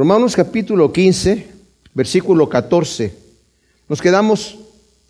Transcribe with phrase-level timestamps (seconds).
[0.00, 1.46] Romanos capítulo 15,
[1.92, 3.12] versículo 14.
[3.86, 4.56] Nos quedamos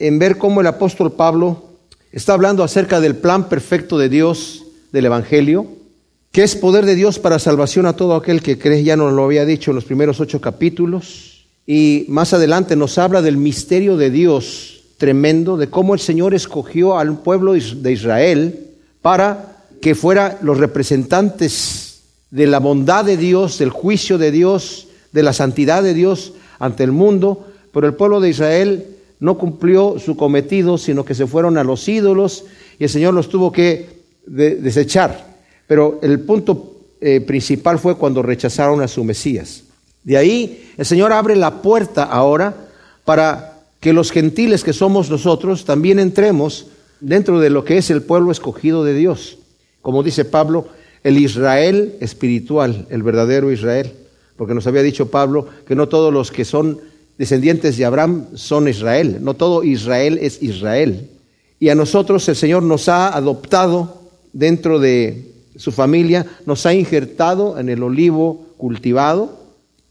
[0.01, 1.63] en ver cómo el apóstol Pablo
[2.11, 5.69] está hablando acerca del plan perfecto de Dios del Evangelio,
[6.33, 9.23] que es poder de Dios para salvación a todo aquel que cree, ya nos lo
[9.23, 14.11] había dicho en los primeros ocho capítulos, y más adelante nos habla del misterio de
[14.11, 18.71] Dios tremendo, de cómo el Señor escogió al pueblo de Israel
[19.03, 21.90] para que fuera los representantes
[22.31, 26.85] de la bondad de Dios, del juicio de Dios, de la santidad de Dios ante
[26.85, 28.87] el mundo, pero el pueblo de Israel
[29.19, 32.45] no cumplió su cometido, sino que se fueron a los ídolos
[32.79, 35.37] y el Señor los tuvo que desechar.
[35.67, 39.65] Pero el punto eh, principal fue cuando rechazaron a su Mesías.
[40.03, 42.55] De ahí el Señor abre la puerta ahora
[43.05, 46.67] para que los gentiles que somos nosotros también entremos
[47.01, 49.39] dentro de lo que es el pueblo escogido de Dios.
[49.83, 50.69] Como dice Pablo,
[51.05, 53.93] el Israel espiritual, el verdadero Israel.
[54.37, 56.81] Porque nos había dicho Pablo que no todos los que son
[57.19, 59.19] descendientes de Abraham son Israel.
[59.21, 61.09] No todo Israel es Israel.
[61.59, 64.01] Y a nosotros el Señor nos ha adoptado
[64.33, 69.39] dentro de su familia, nos ha injertado en el olivo cultivado.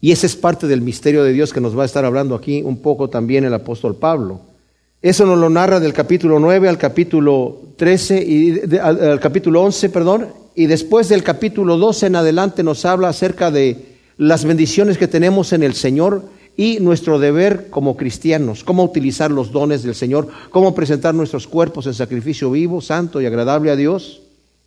[0.00, 2.62] Y ese es parte del misterio de Dios que nos va a estar hablando aquí
[2.64, 4.40] un poco también el apóstol Pablo.
[5.02, 10.26] Eso nos lo narra del capítulo 9 al capítulo 13 y al, capítulo 11, perdón,
[10.60, 15.54] y después del capítulo 12 en adelante nos habla acerca de las bendiciones que tenemos
[15.54, 20.74] en el Señor y nuestro deber como cristianos, cómo utilizar los dones del Señor, cómo
[20.74, 24.20] presentar nuestros cuerpos en sacrificio vivo, santo y agradable a Dios.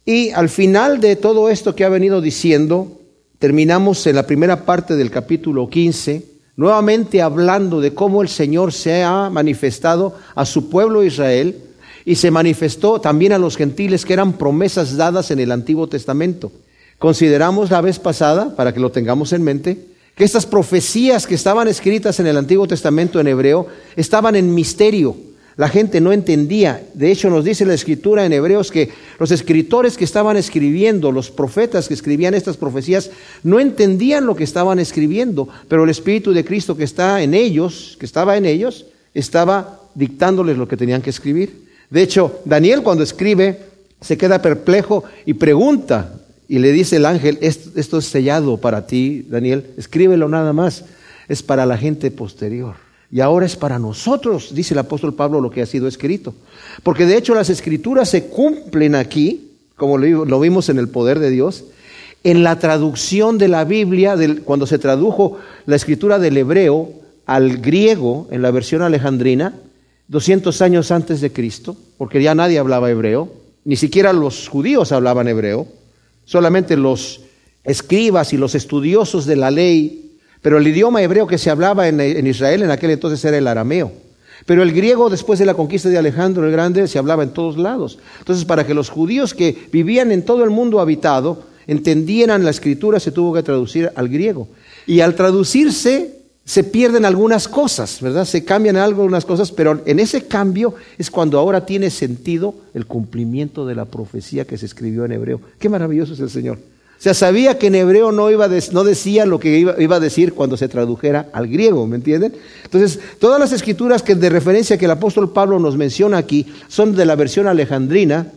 [0.04, 3.00] Y al final de todo esto que ha venido diciendo,
[3.38, 9.04] terminamos en la primera parte del capítulo 15, nuevamente hablando de cómo el Señor se
[9.04, 11.56] ha manifestado a su pueblo Israel
[12.06, 16.52] y se manifestó también a los gentiles que eran promesas dadas en el Antiguo Testamento.
[17.00, 19.78] Consideramos la vez pasada, para que lo tengamos en mente,
[20.16, 25.16] que estas profecías que estaban escritas en el Antiguo Testamento en hebreo estaban en misterio.
[25.56, 26.84] La gente no entendía.
[26.94, 28.90] De hecho, nos dice la escritura en Hebreos que
[29.20, 33.12] los escritores que estaban escribiendo, los profetas que escribían estas profecías,
[33.44, 37.98] no entendían lo que estaban escribiendo, pero el Espíritu de Cristo que está en ellos,
[38.00, 41.63] que estaba en ellos, estaba dictándoles lo que tenían que escribir.
[41.94, 43.60] De hecho, Daniel cuando escribe
[44.02, 46.16] se queda perplejo y pregunta,
[46.48, 50.86] y le dice el ángel, esto, es sellado para ti, Daniel, escríbelo nada más,
[51.30, 52.78] es para la gente posterior.
[53.12, 56.34] Y ahora es para nosotros, dice el apóstol Pablo, lo que ha sido escrito.
[56.82, 61.30] Porque de hecho las escrituras se cumplen aquí, como lo vimos en el poder de
[61.30, 61.66] Dios,
[62.24, 64.16] en la traducción de la Biblia,
[64.46, 65.38] cuando se tradujo
[65.68, 66.90] la escritura del hebreo
[67.28, 69.54] al griego en la versión alejandrina,
[70.14, 73.34] 200 años antes de Cristo, porque ya nadie hablaba hebreo,
[73.66, 75.68] ni siquiera los judíos hablaban hebreo.
[76.24, 77.22] Solamente los
[77.64, 82.28] escribas y los estudiosos de la ley, pero el idioma hebreo que se hablaba en,
[82.28, 83.92] Israel en aquel entonces era el arameo.
[84.46, 87.58] Pero el griego después de la conquista de Alejandro el Grande se hablaba en todos
[87.58, 87.98] lados.
[88.20, 93.00] Entonces, para que los judíos que vivían en todo el mundo habitado entendieran la escritura,
[93.00, 94.48] se tuvo que traducir al griego.
[94.86, 98.26] Y al traducirse, se pierden algunas cosas, ¿verdad?
[98.26, 103.66] Se cambian algunas cosas, pero en ese cambio es cuando ahora tiene sentido el cumplimiento
[103.66, 105.40] de la profecía que se escribió en hebreo.
[105.58, 106.58] Qué maravilloso es el Señor.
[106.58, 110.00] O sea, sabía que en hebreo no, iba no decía lo que iba, iba, a
[110.00, 112.34] decir cuando se tradujera al griego, ¿me entienden?
[112.64, 116.96] Entonces, todas las escrituras que de referencia que el apóstol Pablo nos menciona aquí son
[116.96, 118.32] de la versión alejandrina,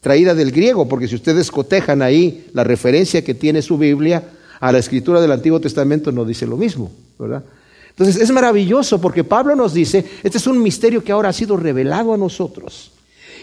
[0.00, 4.22] traída del griego, porque si ustedes cotejan ahí la referencia que tiene su Biblia
[4.60, 6.92] a la escritura del Antiguo Testamento, no dice lo mismo.
[7.90, 11.56] Entonces es maravilloso porque Pablo nos dice, este es un misterio que ahora ha sido
[11.56, 12.92] revelado a nosotros.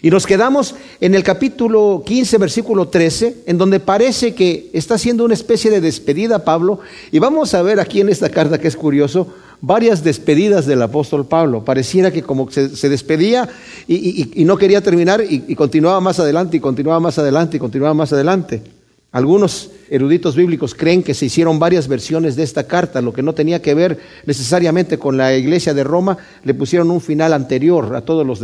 [0.01, 5.25] Y nos quedamos en el capítulo 15, versículo 13, en donde parece que está haciendo
[5.25, 6.79] una especie de despedida Pablo.
[7.11, 11.25] Y vamos a ver aquí en esta carta que es curioso, varias despedidas del apóstol
[11.25, 11.65] Pablo.
[11.65, 13.49] Pareciera que como se, despedía
[13.87, 18.13] y, no quería terminar y continuaba más adelante y continuaba más adelante y continuaba más
[18.13, 18.76] adelante.
[19.17, 23.33] Algunos eruditos bíblicos creen que se hicieron varias versiones de esta carta, lo que no
[23.33, 23.97] tenía que ver
[24.27, 28.39] necesariamente con la iglesia de Roma, le pusieron un final anterior a todos los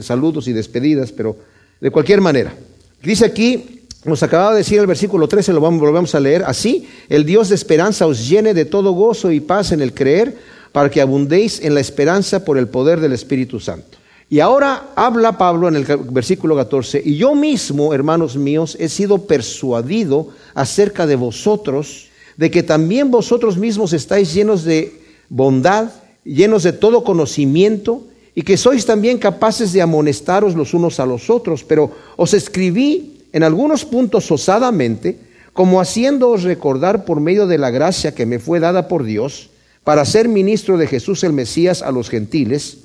[0.00, 1.36] saludos y despedidas, pero
[1.80, 2.52] de cualquier manera.
[3.00, 7.24] Dice aquí, nos acababa de decir el versículo 13, lo volvemos a leer, así el
[7.24, 10.36] Dios de esperanza os llene de todo gozo y paz en el creer,
[10.72, 13.99] para que abundéis en la esperanza por el poder del Espíritu Santo.
[14.32, 19.26] Y ahora habla Pablo en el versículo 14, y yo mismo, hermanos míos, he sido
[19.26, 22.06] persuadido acerca de vosotros,
[22.36, 25.90] de que también vosotros mismos estáis llenos de bondad,
[26.22, 31.28] llenos de todo conocimiento, y que sois también capaces de amonestaros los unos a los
[31.28, 35.18] otros, pero os escribí en algunos puntos osadamente,
[35.52, 39.50] como haciéndoos recordar por medio de la gracia que me fue dada por Dios,
[39.82, 42.78] para ser ministro de Jesús el Mesías a los gentiles,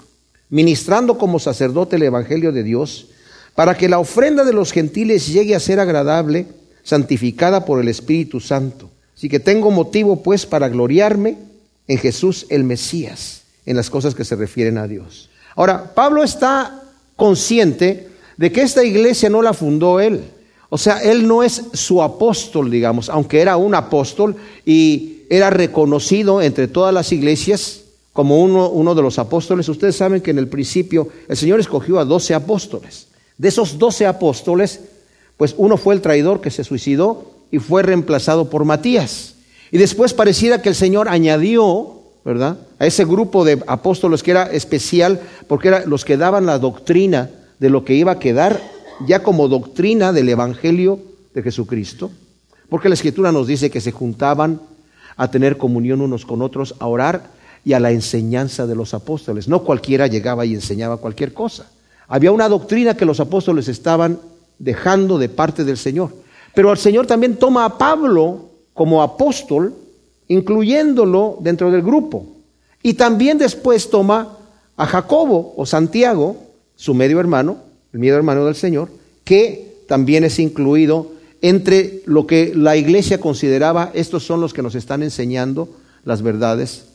[0.50, 3.08] ministrando como sacerdote el Evangelio de Dios,
[3.56, 6.48] para que la ofrenda de los gentiles llegue a ser agradable,
[6.84, 8.90] santificada por el Espíritu Santo.
[9.16, 11.38] Así que tengo motivo pues para gloriarme
[11.88, 15.30] en Jesús el Mesías, en las cosas que se refieren a Dios.
[15.56, 16.84] Ahora, Pablo está
[17.16, 20.22] consciente de que esta iglesia no la fundó él.
[20.70, 26.42] O sea, él no es su apóstol, digamos, aunque era un apóstol y era reconocido
[26.42, 27.85] entre todas las iglesias
[28.16, 29.68] como uno, de los apóstoles.
[29.68, 33.08] Ustedes saben que en el principio el Señor escogió a doce apóstoles.
[33.38, 34.80] De esos doce apóstoles,
[35.36, 39.34] pues uno fue el traidor que se suicidó y fue reemplazado por Matías.
[39.70, 42.58] Y después pareciera que el Señor añadió, ¿verdad?
[42.80, 45.20] A ese grupo de apóstoles que era especial
[45.50, 47.30] porque eran los que daban la doctrina
[47.60, 48.62] de lo que iba a quedar
[49.06, 51.00] ya como doctrina del Evangelio
[51.34, 52.12] de Jesucristo.
[52.70, 54.62] Porque la Escritura nos dice que se juntaban
[55.18, 57.35] a tener comunión unos con otros, a orar
[57.66, 59.48] y a la enseñanza de los apóstoles.
[59.48, 61.66] No cualquiera llegaba y enseñaba cualquier cosa.
[62.08, 64.20] Había una doctrina que los apóstoles estaban
[64.60, 66.12] dejando de parte del Señor.
[66.54, 69.74] Pero el Señor también toma a Pablo como apóstol,
[70.28, 72.28] incluyéndolo dentro del grupo.
[72.84, 74.38] Y también después toma
[74.78, 76.38] a Jacobo o Santiago,
[76.76, 77.58] su medio hermano,
[77.92, 78.90] el medio hermano del Señor,
[79.24, 84.76] que también es incluido entre lo que la iglesia consideraba, estos son los que nos
[84.76, 85.70] están enseñando
[86.04, 86.86] las verdades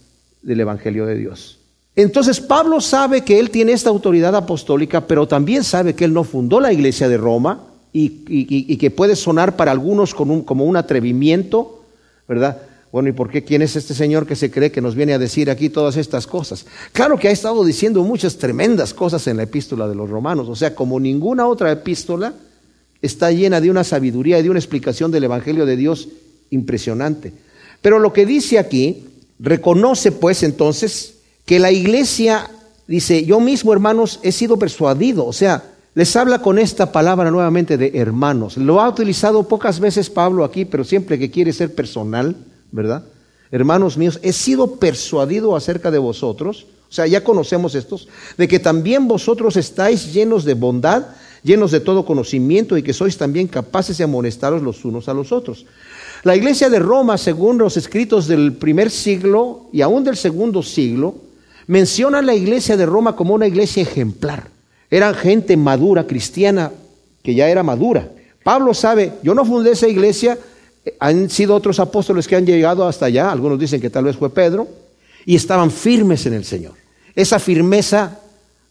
[0.42, 1.58] del Evangelio de Dios.
[1.96, 6.24] Entonces Pablo sabe que él tiene esta autoridad apostólica, pero también sabe que él no
[6.24, 11.84] fundó la iglesia de Roma y, que puede sonar para algunos como un atrevimiento,
[12.28, 12.62] ¿verdad?
[12.92, 15.18] Bueno, ¿y por qué quién es este señor que se cree que nos viene a
[15.18, 16.66] decir aquí todas estas cosas?
[16.92, 20.56] Claro que ha estado diciendo muchas tremendas cosas en la epístola de los romanos, o
[20.56, 22.34] sea, como ninguna otra epístola
[23.00, 26.08] está llena de una sabiduría y de una explicación del Evangelio de Dios
[26.50, 27.32] impresionante.
[27.80, 29.06] Pero lo que dice aquí,
[29.40, 31.14] reconoce pues entonces
[31.46, 32.50] que la iglesia
[32.86, 35.64] dice, yo mismo, hermanos, he sido persuadido, o sea,
[35.94, 38.56] les habla con esta palabra nuevamente de hermanos.
[38.56, 42.36] Lo ha utilizado pocas veces Pablo aquí, pero siempre que quiere ser personal,
[42.70, 43.04] ¿verdad?
[43.50, 48.58] Hermanos míos, he sido persuadido acerca de vosotros, o sea, ya conocemos estos, de que
[48.58, 51.06] también vosotros estáis llenos de bondad,
[51.42, 55.32] llenos de todo conocimiento y que sois también capaces de amonestaros los unos a los
[55.32, 55.66] otros.
[56.22, 61.14] La iglesia de Roma, según los escritos del primer siglo y aún del segundo siglo,
[61.66, 64.48] menciona la iglesia de Roma como una iglesia ejemplar.
[64.90, 66.72] Eran gente madura, cristiana,
[67.22, 68.10] que ya era madura.
[68.42, 70.38] Pablo sabe, yo no fundé esa iglesia,
[70.98, 74.30] han sido otros apóstoles que han llegado hasta allá, algunos dicen que tal vez fue
[74.30, 74.68] Pedro,
[75.24, 76.72] y estaban firmes en el Señor.
[77.14, 78.18] Esa firmeza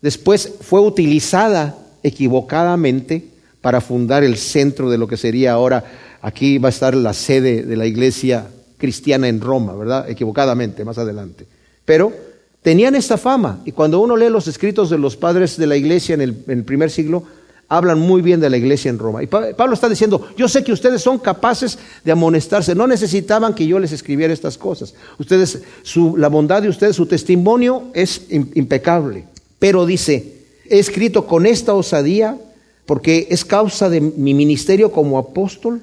[0.02, 3.26] después fue utilizada equivocadamente
[3.62, 5.84] para fundar el centro de lo que sería ahora,
[6.22, 10.10] aquí va a estar la sede de la iglesia cristiana en Roma, ¿verdad?
[10.10, 11.46] Equivocadamente, más adelante.
[11.86, 12.14] Pero
[12.62, 16.16] Tenían esta fama y cuando uno lee los escritos de los padres de la iglesia
[16.16, 17.24] en el, primer siglo,
[17.70, 19.24] hablan muy bien de la iglesia en Roma.
[19.24, 23.66] Y Pablo está diciendo, yo sé que ustedes son capaces de amonestarse, no necesitaban que
[23.66, 24.94] yo les escribiera estas cosas.
[25.18, 29.26] Ustedes, su, la bondad de ustedes, su testimonio es impecable.
[29.58, 32.38] Pero dice, he escrito con esta osadía
[32.86, 35.80] porque es causa de mi ministerio como apóstol.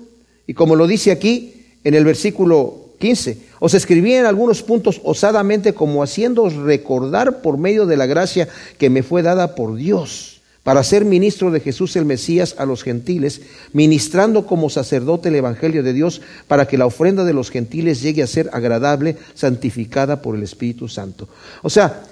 [0.46, 3.38] Y como lo dice aquí en el versículo 15.
[3.60, 8.48] Os escribí en algunos puntos osadamente como haciéndoos recordar por medio de la gracia
[8.78, 10.36] que me fue dada por Dios
[10.66, 13.40] para ser ministro de Jesús el Mesías a los gentiles,
[13.72, 18.24] ministrando como sacerdote el Evangelio de Dios para que la ofrenda de los gentiles llegue
[18.24, 21.28] a ser agradable, santificada por el Espíritu Santo.
[21.62, 22.02] O sea,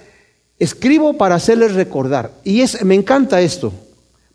[0.57, 2.31] escribo para hacerles recordar.
[2.45, 3.73] Y es, me encanta esto,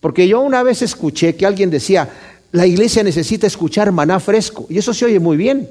[0.01, 2.09] porque yo una vez escuché que alguien decía,
[2.51, 5.69] la iglesia necesita escuchar maná fresco, y eso se oye muy bien.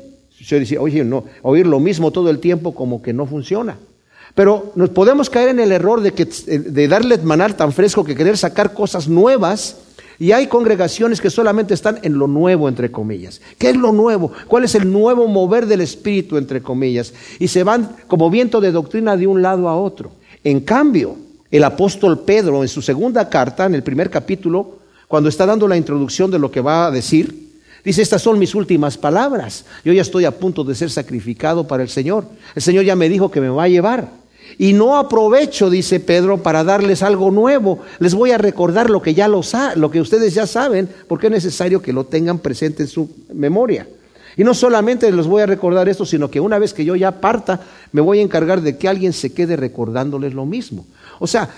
[0.78, 3.76] Oye, no, oír lo mismo todo el tiempo como que no funciona.
[4.34, 8.72] Pero nos podemos caer en el error de, darle manar tan fresco que querer sacar
[8.72, 9.78] cosas nuevas.
[10.20, 13.40] Y hay congregaciones que solamente están en lo nuevo, entre comillas.
[13.56, 14.32] ¿Qué es lo nuevo?
[14.48, 17.14] ¿Cuál es el nuevo mover del Espíritu, entre comillas?
[17.38, 20.12] Y se van como viento de doctrina de un lado a otro.
[20.42, 21.16] En cambio,
[21.50, 25.76] el apóstol Pedro, en su segunda carta, en el primer capítulo, cuando está dando la
[25.76, 27.48] introducción de lo que va a decir,
[27.84, 29.64] Dice, estas son mis últimas palabras.
[29.84, 32.24] Yo ya estoy a punto de ser sacrificado para el Señor.
[32.54, 34.10] El Señor ya me dijo que me va a llevar.
[34.58, 37.80] Y no aprovecho, dice Pedro, para darles algo nuevo.
[37.98, 39.42] Les voy a recordar lo que ya lo,
[39.76, 43.86] lo que ustedes ya saben, porque es necesario que lo tengan presente en su memoria.
[44.36, 47.20] Y no solamente les voy a recordar esto, sino que una vez que yo ya
[47.20, 47.60] parta,
[47.92, 50.86] me voy a encargar de que alguien se quede recordándoles lo mismo.
[51.18, 51.48] O sea,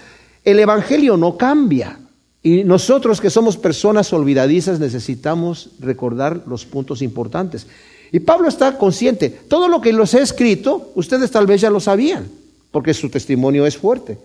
[0.45, 1.99] el Evangelio no cambia.
[2.43, 7.67] Y nosotros que somos personas olvidadizas necesitamos recordar los puntos importantes.
[8.13, 11.81] Y Pablo está consciente, todo lo que los he escrito, ustedes tal vez ya lo
[11.81, 12.29] sabían,
[12.71, 14.19] porque su testimonio es fuerte.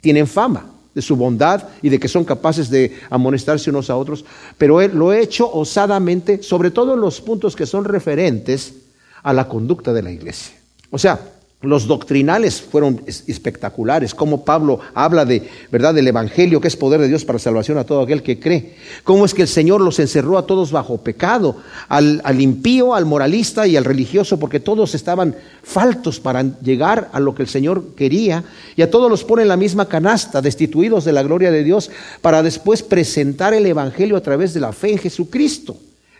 [0.00, 4.24] Tienen fama de su bondad y de que son capaces de amonestarse unos a otros,
[4.58, 8.74] pero lo he hecho osadamente, sobre todo en los puntos que son referentes
[9.22, 10.54] a la conducta de la iglesia.
[10.90, 11.20] O sea,
[11.62, 17.08] los doctrinales fueron espectaculares, como Pablo habla de, ¿verdad?, del evangelio que es poder de
[17.08, 18.74] Dios para salvación a todo aquel que cree.
[19.04, 21.56] Cómo es que el Señor los encerró a todos bajo pecado,
[21.88, 27.20] al, al impío, al moralista y al religioso, porque todos estaban faltos para llegar a
[27.20, 28.44] lo que el Señor quería,
[28.76, 31.90] y a todos los pone en la misma canasta, destituidos de la gloria de Dios,
[32.20, 35.76] para después presentar el evangelio a través de la fe en Jesucristo.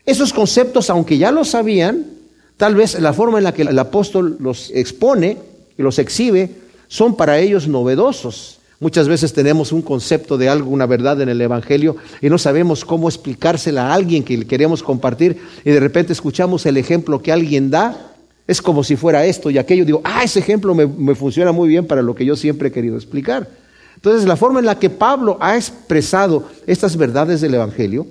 [0.07, 2.22] Esos conceptos, aunque ya lo sabían,
[2.57, 5.39] Tal vez la forma en la que el apóstol los expone
[5.77, 6.51] y los exhibe
[6.89, 8.59] son para ellos novedosos.
[8.79, 12.85] Muchas veces tenemos un concepto de algo, una verdad en el Evangelio y no sabemos
[12.85, 17.71] cómo explicársela a alguien que queremos compartir y de repente escuchamos el ejemplo que alguien
[17.71, 18.13] da.
[18.47, 19.85] Es como si fuera esto y aquello.
[19.85, 22.73] Digo, ah, ese ejemplo me, me funciona muy bien para lo que yo siempre he
[22.73, 23.49] querido explicar.
[23.95, 28.09] Entonces, la forma en la que Pablo ha expresado estas verdades del Evangelio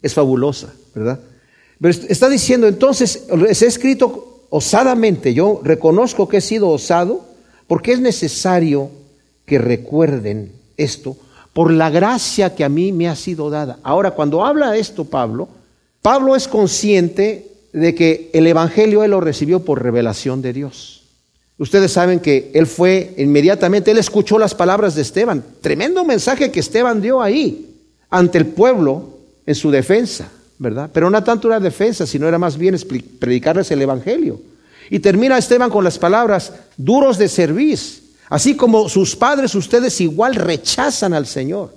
[0.00, 1.20] es fabulosa, ¿verdad?
[1.84, 7.26] Pero está diciendo entonces, se ha escrito osadamente, yo reconozco que he sido osado,
[7.66, 8.88] porque es necesario
[9.44, 11.14] que recuerden esto
[11.52, 13.80] por la gracia que a mí me ha sido dada.
[13.82, 15.46] Ahora, cuando habla esto Pablo,
[16.00, 21.02] Pablo es consciente de que el Evangelio él lo recibió por revelación de Dios.
[21.58, 26.60] Ustedes saben que él fue inmediatamente, él escuchó las palabras de Esteban, tremendo mensaje que
[26.60, 27.76] Esteban dio ahí
[28.08, 30.30] ante el pueblo en su defensa.
[30.64, 30.90] ¿Verdad?
[30.92, 32.76] Pero no tanto una defensa, sino era más bien
[33.20, 34.40] predicarles el Evangelio.
[34.90, 37.78] Y termina Esteban con las palabras, duros de servir,
[38.28, 41.72] así como sus padres, ustedes igual rechazan al Señor.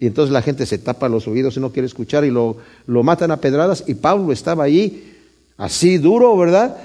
[0.00, 3.02] Y entonces la gente se tapa los oídos y no quiere escuchar y lo, lo
[3.02, 3.84] matan a pedradas.
[3.86, 5.12] Y Pablo estaba allí,
[5.56, 6.76] así duro, ¿verdad?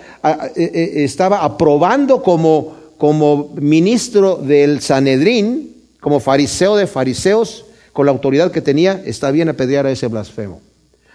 [0.55, 8.11] Eh, eh, estaba aprobando como, como ministro del Sanedrín, como fariseo de fariseos, con la
[8.11, 10.59] autoridad que tenía, está bien apedrear a ese blasfemo.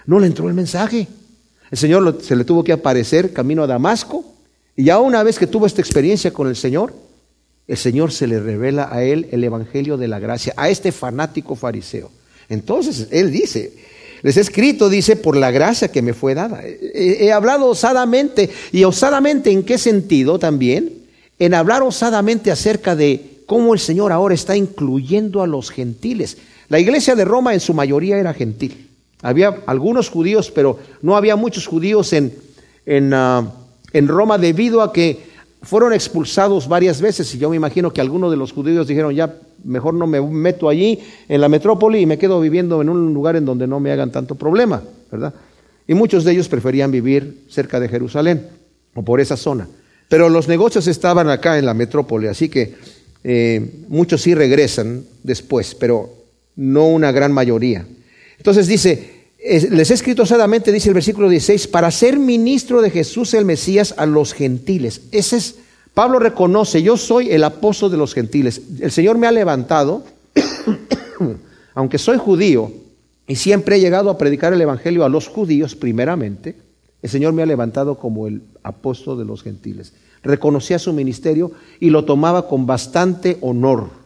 [0.09, 1.07] No le entró el mensaje.
[1.71, 4.25] El Señor se le tuvo que aparecer camino a Damasco.
[4.75, 6.95] Y ya una vez que tuvo esta experiencia con el Señor,
[7.67, 11.57] el Señor se le revela a él el Evangelio de la gracia, a este fanático
[11.57, 12.11] fariseo.
[12.49, 13.75] Entonces, él dice,
[14.23, 16.63] les he escrito, dice, por la gracia que me fue dada.
[16.65, 20.91] He, he, hablado osadamente, y osadamente en qué sentido también?
[21.39, 26.39] En hablar osadamente acerca de cómo el Señor ahora está incluyendo a los gentiles.
[26.71, 28.88] La iglesia de Roma en su mayoría era gentil.
[29.23, 32.33] Había algunos judíos, pero no había muchos judíos en,
[32.87, 33.53] en, ah,
[33.93, 35.29] en, Roma debido a que
[35.63, 39.35] fueron expulsados varias veces y yo me imagino que algunos de los judíos dijeron, ya
[39.65, 43.35] mejor no me meto allí en la metrópoli y me quedo viviendo en un lugar
[43.35, 45.35] en donde no me hagan tanto problema, ¿verdad?
[45.87, 48.47] Y muchos de ellos preferían vivir cerca de Jerusalén
[48.95, 49.67] o por esa zona.
[50.09, 52.75] Pero los negocios estaban acá en la metrópoli, así que
[53.25, 56.11] eh, muchos sí regresan después, pero
[56.57, 57.85] no una gran mayoría.
[58.39, 63.35] Entonces dice, les he escrito osadamente, dice el versículo 16, para ser ministro de Jesús
[63.35, 65.03] el Mesías a los gentiles.
[65.13, 65.57] Ese es,
[65.95, 68.63] Pablo reconoce, yo soy el apóstol de los gentiles.
[68.81, 70.05] El Señor me ha levantado,
[71.75, 72.73] aunque soy judío
[73.27, 76.57] y siempre he llegado a predicar el Evangelio a los judíos primeramente,
[77.03, 79.93] el Señor me ha levantado como el apóstol de los gentiles.
[80.23, 83.98] Reconocía su ministerio y lo tomaba con bastante honor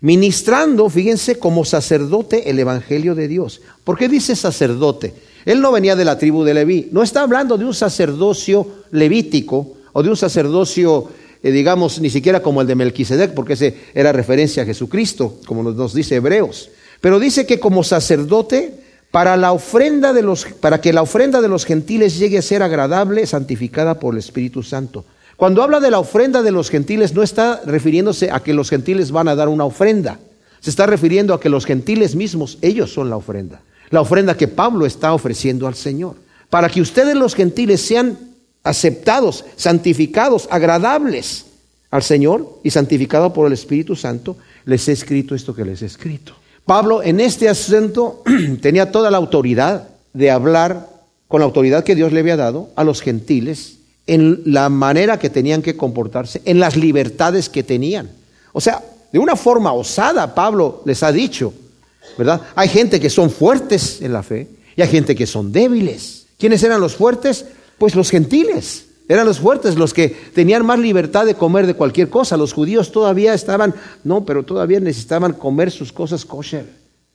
[0.00, 3.60] ministrando, fíjense, como sacerdote el Evangelio de Dios.
[3.84, 5.14] ¿Por qué dice sacerdote?
[5.44, 9.76] Él no venía de la tribu de Leví, no está hablando de un sacerdocio levítico
[9.92, 11.08] o de un sacerdocio,
[11.42, 15.62] eh, digamos, ni siquiera como el de Melquisedec, porque ese era referencia a Jesucristo, como
[15.62, 16.70] nos, dice Hebreos.
[17.00, 21.48] Pero dice que como sacerdote, para la ofrenda de los, para que la ofrenda de
[21.48, 25.04] los gentiles llegue a ser agradable, santificada por el Espíritu Santo.
[25.36, 29.10] Cuando habla de la ofrenda de los gentiles, no está refiriéndose a que los gentiles
[29.10, 30.18] van a dar una ofrenda.
[30.60, 33.60] Se está refiriendo a que los gentiles mismos, ellos son la ofrenda.
[33.90, 36.16] La ofrenda que Pablo está ofreciendo al Señor.
[36.48, 38.18] Para que ustedes los gentiles sean
[38.62, 41.44] aceptados, santificados, agradables
[41.90, 45.86] al Señor y santificados por el Espíritu Santo, les he escrito esto que les he
[45.86, 46.34] escrito.
[46.64, 48.22] Pablo en este acento
[48.60, 50.88] tenía toda la autoridad de hablar
[51.28, 53.75] con la autoridad que Dios le había dado a los gentiles
[54.06, 58.10] en la manera que tenían que comportarse, en las libertades que tenían.
[58.52, 58.82] O sea,
[59.12, 61.52] de una forma osada, Pablo les ha dicho,
[62.16, 62.40] ¿verdad?
[62.54, 66.26] Hay gente que son fuertes en la fe y hay gente que son débiles.
[66.38, 67.46] ¿Quiénes eran los fuertes?
[67.78, 68.86] Pues los gentiles.
[69.08, 72.36] Eran los fuertes, los que tenían más libertad de comer de cualquier cosa.
[72.36, 76.66] Los judíos todavía estaban, no, pero todavía necesitaban comer sus cosas kosher.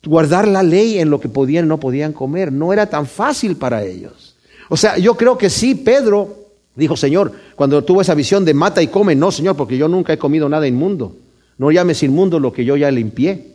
[0.04, 2.50] guardar la ley en lo que podían y no podían comer.
[2.50, 4.36] No era tan fácil para ellos.
[4.68, 6.41] O sea, yo creo que sí, Pedro
[6.74, 10.12] dijo, Señor, cuando tuvo esa visión de mata y come, no, Señor, porque yo nunca
[10.12, 11.16] he comido nada inmundo.
[11.58, 13.52] No llames inmundo lo que yo ya limpié.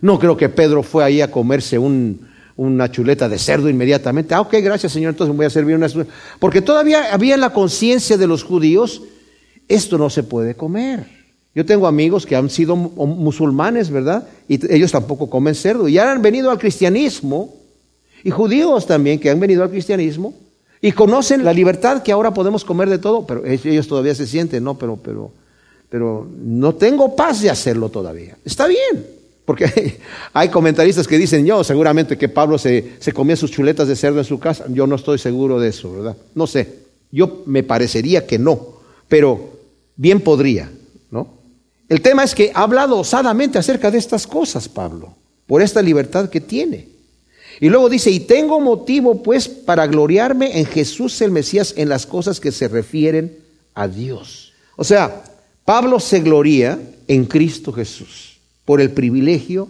[0.00, 4.34] No creo que Pedro fue ahí a comerse una chuleta de cerdo inmediatamente.
[4.34, 5.88] Ah, ok, gracias Señor, entonces voy a servir una...
[6.38, 9.02] Porque todavía había en la conciencia de los judíos,
[9.68, 11.06] esto no se puede comer.
[11.54, 14.26] Yo tengo amigos que han sido musulmanes, ¿verdad?
[14.48, 15.88] Y ellos tampoco comen cerdo.
[15.88, 17.54] Y han venido al cristianismo,
[18.22, 20.32] y judíos también que han venido al cristianismo,
[20.82, 24.64] y conocen la libertad que ahora podemos comer de todo, pero ellos todavía se sienten,
[24.64, 25.30] no, pero, pero,
[25.88, 28.38] pero no tengo paz de hacerlo todavía.
[28.44, 29.06] Está bien,
[29.44, 29.98] porque
[30.32, 34.18] hay comentaristas que dicen, yo seguramente que Pablo se, se comía sus chuletas de cerdo
[34.18, 34.64] en su casa.
[34.68, 36.16] Yo no estoy seguro de eso, ¿verdad?
[36.34, 36.80] No sé.
[37.12, 39.50] Yo me parecería que no, pero
[39.96, 40.70] bien podría,
[41.10, 41.40] ¿no?
[41.88, 45.14] El tema es que ha hablado osadamente acerca de estas cosas, Pablo,
[45.46, 46.89] por esta libertad que tiene.
[47.60, 52.06] Y luego dice, y tengo motivo pues para gloriarme en Jesús el Mesías en las
[52.06, 53.36] cosas que se refieren
[53.74, 54.52] a Dios.
[54.76, 55.22] O sea,
[55.66, 59.68] Pablo se gloria en Cristo Jesús por el privilegio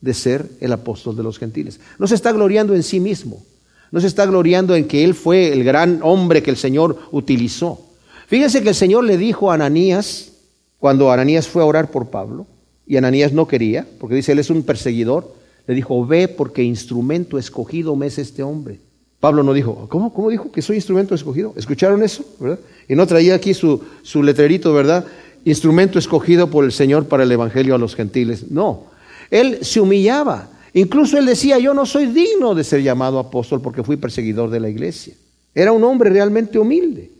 [0.00, 1.80] de ser el apóstol de los gentiles.
[1.98, 3.42] No se está gloriando en sí mismo,
[3.90, 7.80] no se está gloriando en que él fue el gran hombre que el Señor utilizó.
[8.28, 10.32] Fíjense que el Señor le dijo a Ananías,
[10.78, 12.46] cuando Ananías fue a orar por Pablo,
[12.86, 15.34] y Ananías no quería, porque dice, él es un perseguidor,
[15.66, 18.80] le dijo, ve porque instrumento escogido me es este hombre.
[19.20, 20.12] Pablo no dijo, ¿cómo?
[20.12, 21.54] ¿Cómo dijo que soy instrumento escogido?
[21.56, 22.24] ¿Escucharon eso?
[22.40, 22.58] ¿verdad?
[22.88, 25.06] Y no traía aquí su, su letrerito, ¿verdad?
[25.44, 28.50] Instrumento escogido por el Señor para el Evangelio a los gentiles.
[28.50, 28.84] No,
[29.30, 30.48] él se humillaba.
[30.74, 34.60] Incluso él decía, yo no soy digno de ser llamado apóstol porque fui perseguidor de
[34.60, 35.14] la iglesia.
[35.54, 37.10] Era un hombre realmente humilde.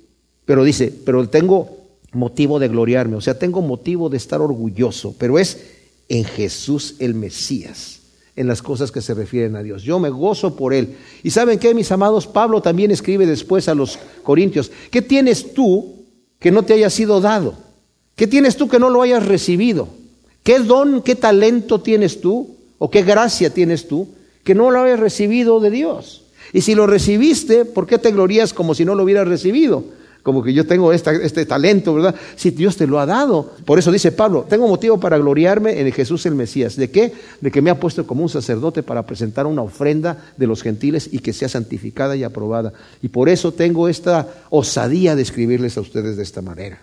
[0.44, 1.82] Pero dice, pero tengo
[2.12, 5.58] motivo de gloriarme, o sea, tengo motivo de estar orgulloso, pero es
[6.08, 8.01] en Jesús el Mesías,
[8.34, 9.82] en las cosas que se refieren a Dios.
[9.82, 10.96] Yo me gozo por Él.
[11.22, 16.04] Y saben qué, mis amados, Pablo también escribe después a los Corintios, ¿qué tienes tú
[16.38, 17.54] que no te haya sido dado?
[18.16, 19.88] ¿Qué tienes tú que no lo hayas recibido?
[20.42, 24.08] ¿Qué don, qué talento tienes tú o qué gracia tienes tú
[24.44, 26.24] que no lo hayas recibido de Dios?
[26.52, 29.84] Y si lo recibiste, ¿por qué te glorías como si no lo hubieras recibido?
[30.22, 32.14] Como que yo tengo este talento, ¿verdad?
[32.36, 33.52] Si Dios te lo ha dado.
[33.64, 36.76] Por eso dice Pablo, tengo motivo para gloriarme en Jesús el Mesías.
[36.76, 37.12] ¿De qué?
[37.40, 41.08] De que me ha puesto como un sacerdote para presentar una ofrenda de los gentiles
[41.10, 42.72] y que sea santificada y aprobada.
[43.02, 46.80] Y por eso tengo esta osadía de escribirles a ustedes de esta manera.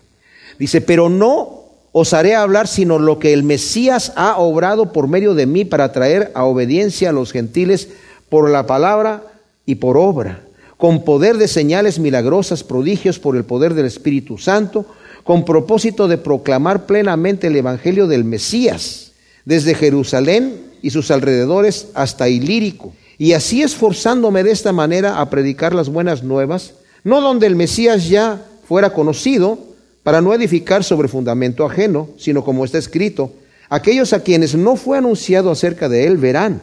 [0.57, 5.45] Dice, pero no osaré hablar sino lo que el Mesías ha obrado por medio de
[5.45, 7.87] mí para traer a obediencia a los gentiles
[8.27, 9.23] por la palabra
[9.65, 10.41] y por obra
[10.79, 14.85] con poder de señales milagrosas, prodigios por el poder del Espíritu Santo,
[15.25, 19.11] con propósito de proclamar plenamente el Evangelio del Mesías,
[19.43, 25.75] desde Jerusalén y sus alrededores hasta Ilírico, y así esforzándome de esta manera a predicar
[25.75, 29.59] las buenas nuevas, no donde el Mesías ya fuera conocido,
[30.01, 33.33] para no edificar sobre fundamento ajeno, sino como está escrito,
[33.67, 36.61] aquellos a quienes no fue anunciado acerca de él verán,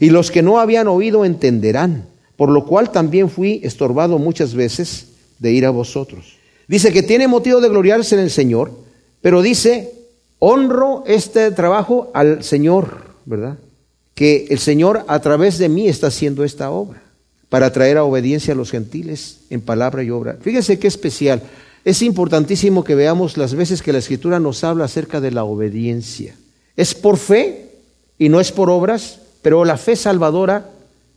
[0.00, 5.08] y los que no habían oído entenderán por lo cual también fui estorbado muchas veces
[5.38, 6.36] de ir a vosotros.
[6.68, 8.72] Dice que tiene motivo de gloriarse en el Señor,
[9.20, 9.92] pero dice,
[10.38, 13.58] honro este trabajo al Señor, ¿verdad?
[14.14, 17.02] Que el Señor a través de mí está haciendo esta obra
[17.48, 20.38] para traer a obediencia a los gentiles en palabra y obra.
[20.40, 21.42] Fíjense qué especial.
[21.84, 26.34] Es importantísimo que veamos las veces que la Escritura nos habla acerca de la obediencia.
[26.76, 27.70] Es por fe
[28.18, 30.70] y no es por obras, pero la fe salvadora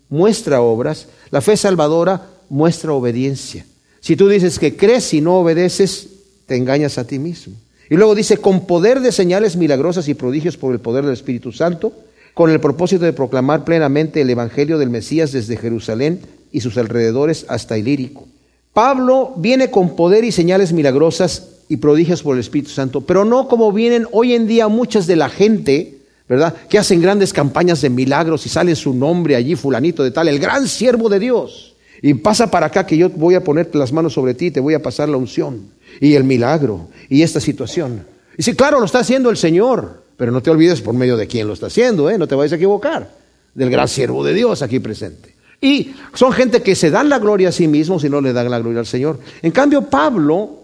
[0.10, 3.65] muestra obras, la fe salvadora muestra obediencia.
[4.00, 6.10] Si tú dices que crees y no obedeces,
[6.46, 7.56] te engañas a ti mismo.
[7.89, 11.52] Y luego dice, con poder de señales milagrosas y prodigios por el poder del Espíritu
[11.52, 11.94] Santo,
[12.34, 16.20] con el propósito de proclamar plenamente el Evangelio del Mesías desde Jerusalén
[16.52, 18.28] y sus alrededores hasta Ilírico.
[18.74, 23.48] Pablo viene con poder y señales milagrosas y prodigios por el Espíritu Santo, pero no
[23.48, 26.56] como vienen hoy en día muchas de la gente ¿verdad?
[26.70, 30.40] Que hacen grandes campañas de milagros y sale su nombre allí, fulanito de tal, el
[30.40, 31.76] gran siervo de Dios.
[32.02, 34.74] Y pasa para acá que yo voy a ponerte las manos sobre ti, te voy
[34.74, 38.06] a pasar la unción y el milagro y esta situación.
[38.38, 41.28] Y sí, claro, lo está haciendo el Señor, pero no te olvides por medio de
[41.28, 42.18] quién lo está haciendo, ¿eh?
[42.18, 43.10] no te vayas a equivocar,
[43.54, 45.36] del gran siervo de Dios aquí presente.
[45.62, 48.52] Y son gente que se dan la gloria a sí mismos y no le dan
[48.52, 49.20] la gloria al Señor.
[49.42, 50.60] En cambio, Pablo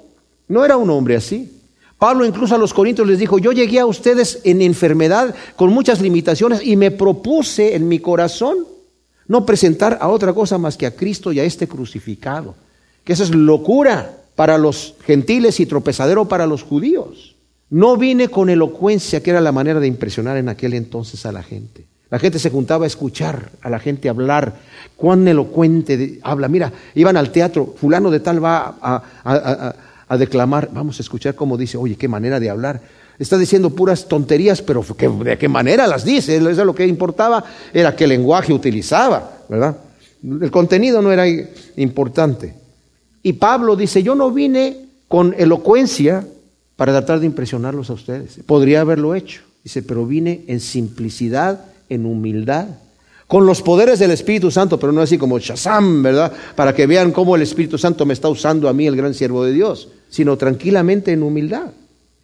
[0.47, 1.60] no era un hombre así.
[2.01, 6.01] Pablo incluso a los corintios les dijo, yo llegué a ustedes en enfermedad con muchas
[6.01, 8.65] limitaciones y me propuse en mi corazón
[9.27, 12.55] no presentar a otra cosa más que a Cristo y a este crucificado.
[13.03, 17.35] Que eso es locura para los gentiles y tropezadero para los judíos.
[17.69, 21.43] No vine con elocuencia, que era la manera de impresionar en aquel entonces a la
[21.43, 21.85] gente.
[22.09, 24.55] La gente se juntaba a escuchar a la gente hablar.
[24.95, 26.47] Cuán elocuente habla.
[26.47, 29.75] Mira, iban al teatro, fulano de tal va a,
[30.17, 30.69] declamar.
[30.71, 32.81] Vamos a escuchar cómo dice, oye, qué manera de hablar.
[33.19, 34.83] Está diciendo puras tonterías, pero
[35.23, 36.37] ¿de qué manera las dice?
[36.37, 37.43] Eso es lo que importaba,
[37.73, 39.77] era qué lenguaje utilizaba, ¿verdad?
[40.23, 41.25] El contenido no era
[41.75, 42.55] importante.
[43.23, 46.25] Y Pablo dice, yo no vine con elocuencia
[46.75, 48.39] para tratar de impresionarlos a ustedes.
[48.45, 49.41] Podría haberlo hecho.
[49.63, 52.67] Dice, pero vine en simplicidad en humildad,
[53.31, 56.33] con los poderes del Espíritu Santo, pero no así como Shazam, ¿verdad?
[56.53, 59.45] Para que vean cómo el Espíritu Santo me está usando a mí, el gran siervo
[59.45, 61.67] de Dios, sino tranquilamente en humildad.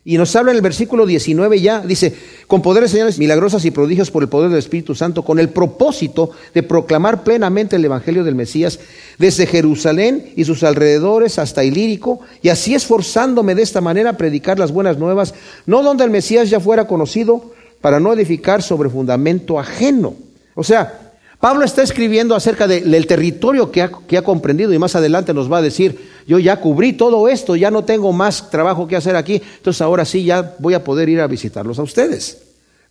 [0.03, 2.13] Y nos habla en el versículo 19 ya, dice,
[2.45, 6.31] con poderes, señales milagrosas y prodigios por el poder del Espíritu Santo, con el propósito
[6.53, 8.77] de proclamar plenamente el Evangelio del Mesías
[9.17, 14.59] desde Jerusalén y sus alrededores hasta Ilírico, y así esforzándome de esta manera a predicar
[14.59, 15.33] las buenas nuevas,
[15.67, 20.26] no donde el Mesías ya fuera conocido, para no edificar sobre fundamento ajeno.
[20.59, 24.95] O sea, Pablo está escribiendo acerca del territorio que ha, que ha, comprendido y más
[24.95, 28.87] adelante nos va a decir, yo ya cubrí todo esto, ya no tengo más trabajo
[28.87, 32.39] que hacer aquí, entonces ahora sí ya voy a poder ir a visitarlos a ustedes.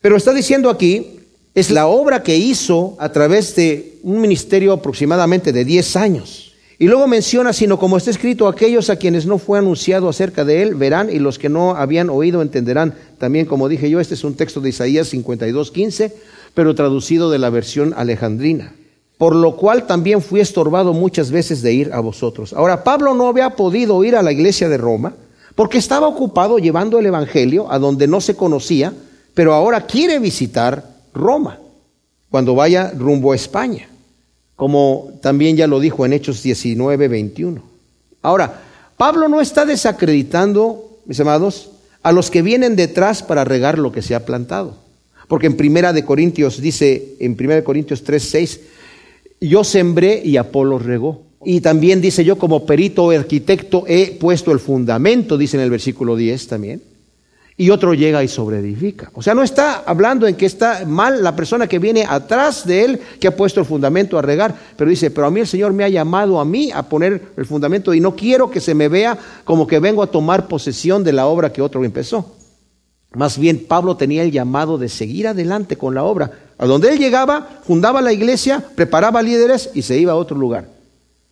[0.01, 1.19] Pero está diciendo aquí,
[1.57, 6.53] es la obra que hizo a través de un ministerio aproximadamente de 10 años.
[6.79, 10.63] Y luego menciona, sino como está escrito, aquellos a quienes no fue anunciado acerca de
[10.63, 12.95] él verán y los que no habían oído entenderán.
[13.19, 16.15] También, como dije yo, este es un texto de Isaías 52, 15,
[16.57, 18.75] pero traducido de la versión alejandrina.
[19.17, 22.53] Por lo cual también fui estorbado muchas veces de ir a vosotros.
[22.53, 25.15] Ahora, Pablo no había podido ir a la iglesia de Roma
[25.55, 28.93] porque estaba ocupado llevando el Evangelio a donde no se conocía,
[29.35, 30.83] pero ahora quiere visitar
[31.15, 31.61] Roma
[32.29, 33.89] cuando vaya rumbo a España
[34.57, 37.63] como también ya lo dijo en Hechos 19, 21.
[38.23, 38.63] Ahora,
[38.97, 41.71] Pablo no está desacreditando, mis amados,
[42.03, 44.75] a los que vienen detrás para regar lo que se ha plantado.
[45.29, 48.61] Porque en Primera de Corintios dice, en Primera de Corintios 3, 6,
[49.41, 51.23] yo sembré y Apolo regó.
[51.45, 55.71] Y también dice yo como perito o arquitecto he puesto el fundamento, dice en el
[55.71, 56.83] versículo 10 también
[57.59, 59.11] y otro llega y sobreedifica.
[59.15, 62.85] O sea, no está hablando en que está mal la persona que viene atrás de
[62.85, 65.73] él, que ha puesto el fundamento a regar, pero dice, pero a mí el Señor
[65.73, 68.89] me ha llamado a mí a poner el fundamento y no quiero que se me
[68.89, 72.36] vea como que vengo a tomar posesión de la obra que otro empezó.
[73.17, 76.33] Más bien, Pablo tenía el llamado de seguir adelante con la obra.
[76.59, 80.69] A donde él llegaba, fundaba la iglesia, preparaba líderes y se iba a otro lugar.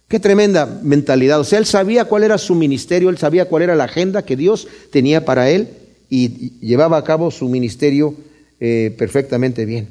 [0.09, 1.40] Qué tremenda mentalidad.
[1.40, 4.35] O sea, él sabía cuál era su ministerio, él sabía cuál era la agenda que
[4.35, 5.68] Dios tenía para él
[6.09, 8.14] y llevaba a cabo su ministerio
[8.61, 9.88] eh, perfectamente bien.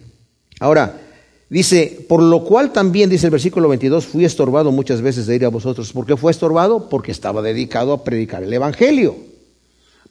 [0.60, 1.00] Ahora,
[1.48, 5.46] dice, por lo cual también, dice el versículo 22, fui estorbado muchas veces de ir
[5.46, 5.94] a vosotros.
[5.94, 6.90] ¿Por qué fue estorbado?
[6.90, 9.33] Porque estaba dedicado a predicar el Evangelio.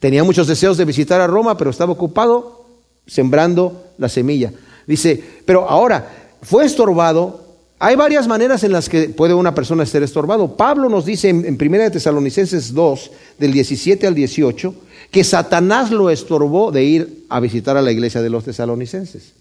[0.03, 2.65] Tenía muchos deseos de visitar a Roma, pero estaba ocupado
[3.07, 4.53] sembrando la semilla.
[4.85, 6.11] Dice, pero ahora,
[6.43, 7.41] fue estorbado
[7.85, 10.57] hay varias maneras en las que puede una persona ser estorbado.
[10.57, 14.75] Pablo nos dice en, en 1 Tesalonicenses 2, del 17 al 18,
[15.11, 19.33] que Satanás lo estorbó de ir a visitar a la iglesia de los tesalonicenses.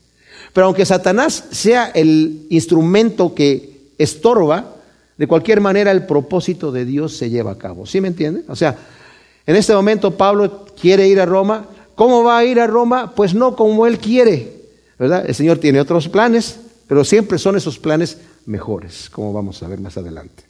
[0.53, 4.75] Pero aunque Satanás sea el instrumento que estorba,
[5.17, 7.85] de cualquier manera el propósito de Dios se lleva a cabo.
[7.85, 8.43] ¿Sí me entiende?
[8.47, 8.75] O sea,
[9.45, 11.67] en este momento Pablo quiere ir a Roma.
[11.95, 13.13] ¿Cómo va a ir a Roma?
[13.15, 14.61] Pues no como él quiere.
[14.97, 15.25] ¿Verdad?
[15.27, 19.79] El Señor tiene otros planes, pero siempre son esos planes mejores, como vamos a ver
[19.79, 20.43] más adelante.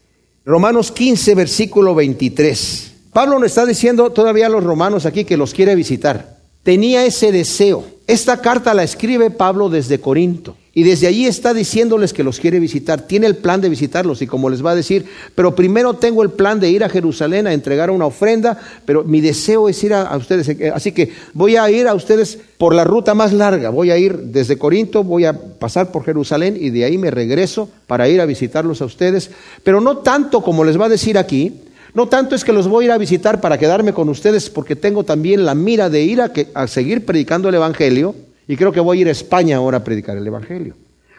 [0.46, 2.92] Romanos 15, versículo 23.
[3.14, 6.38] Pablo nos está diciendo todavía a los romanos aquí que los quiere visitar.
[6.64, 7.86] Tenía ese deseo.
[8.08, 10.56] Esta carta la escribe Pablo desde Corinto.
[10.74, 13.02] Y desde allí está diciéndoles que los quiere visitar.
[13.02, 15.06] Tiene el plan de visitarlos y como les va a decir,
[15.36, 19.20] pero primero tengo el plan de ir a Jerusalén a entregar una ofrenda, pero mi
[19.20, 20.50] deseo es ir a, ustedes.
[20.74, 23.70] Así que voy a ir a ustedes por la ruta más larga.
[23.70, 27.68] Voy a ir desde Corinto, voy a pasar por Jerusalén y de ahí me regreso
[27.86, 29.30] para ir a visitarlos a ustedes.
[29.64, 31.54] Pero no tanto como les va a decir aquí,
[31.94, 34.78] no tanto es que los voy a ir a visitar para quedarme con ustedes, porque
[34.78, 38.16] tengo también la mira de ir a, a seguir predicando el Evangelio,
[38.48, 40.76] y creo que voy a ir a España ahora a predicar el Evangelio.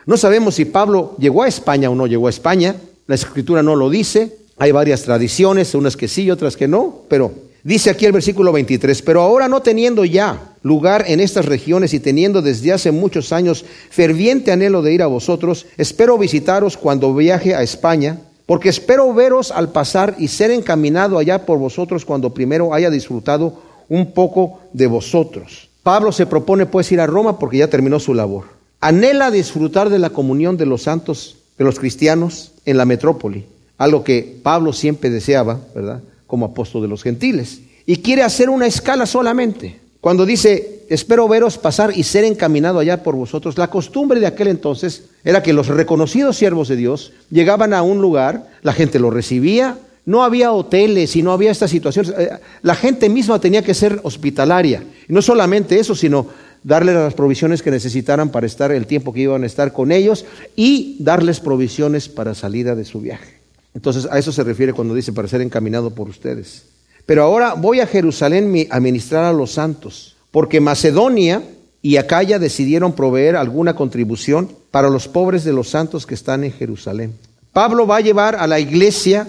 [0.06, 3.76] No sabemos si Pablo llegó a España o no llegó a España, la escritura no
[3.76, 7.32] lo dice, hay varias tradiciones, unas que sí, otras que no, pero
[7.62, 12.00] dice aquí el versículo 23, pero ahora no teniendo ya lugar en estas regiones y
[12.00, 17.54] teniendo desde hace muchos años ferviente anhelo de ir a vosotros, espero visitaros cuando viaje
[17.54, 22.74] a España porque espero veros al pasar y ser encaminado allá por vosotros cuando primero
[22.74, 25.68] haya disfrutado un poco de vosotros.
[25.82, 28.44] Pablo se propone pues ir a Roma porque ya terminó su labor.
[28.80, 33.46] Anhela disfrutar de la comunión de los santos, de los cristianos en la metrópoli,
[33.78, 36.00] algo que Pablo siempre deseaba, ¿verdad?
[36.26, 37.60] Como apóstol de los gentiles.
[37.86, 39.80] Y quiere hacer una escala solamente.
[40.00, 43.56] Cuando dice espero veros pasar y ser encaminado allá por vosotros.
[43.56, 48.02] La costumbre de aquel entonces era que los reconocidos siervos de Dios llegaban a un
[48.02, 52.12] lugar, la gente los recibía, no había hoteles y no había estas situaciones.
[52.16, 52.30] Eh,
[52.62, 54.82] la gente misma tenía que ser hospitalaria.
[55.08, 56.26] No solamente eso, sino
[56.64, 60.24] darles las provisiones que necesitaran para estar el tiempo que iban a estar con ellos
[60.56, 63.40] y darles provisiones para salida de su viaje.
[63.74, 66.64] Entonces a eso se refiere cuando dice para ser encaminado por ustedes.
[67.06, 71.42] Pero ahora voy a Jerusalén a ministrar a los santos, porque Macedonia
[71.80, 76.52] y Acaya decidieron proveer alguna contribución para los pobres de los santos que están en
[76.52, 77.12] Jerusalén.
[77.52, 79.26] Pablo va a llevar a la iglesia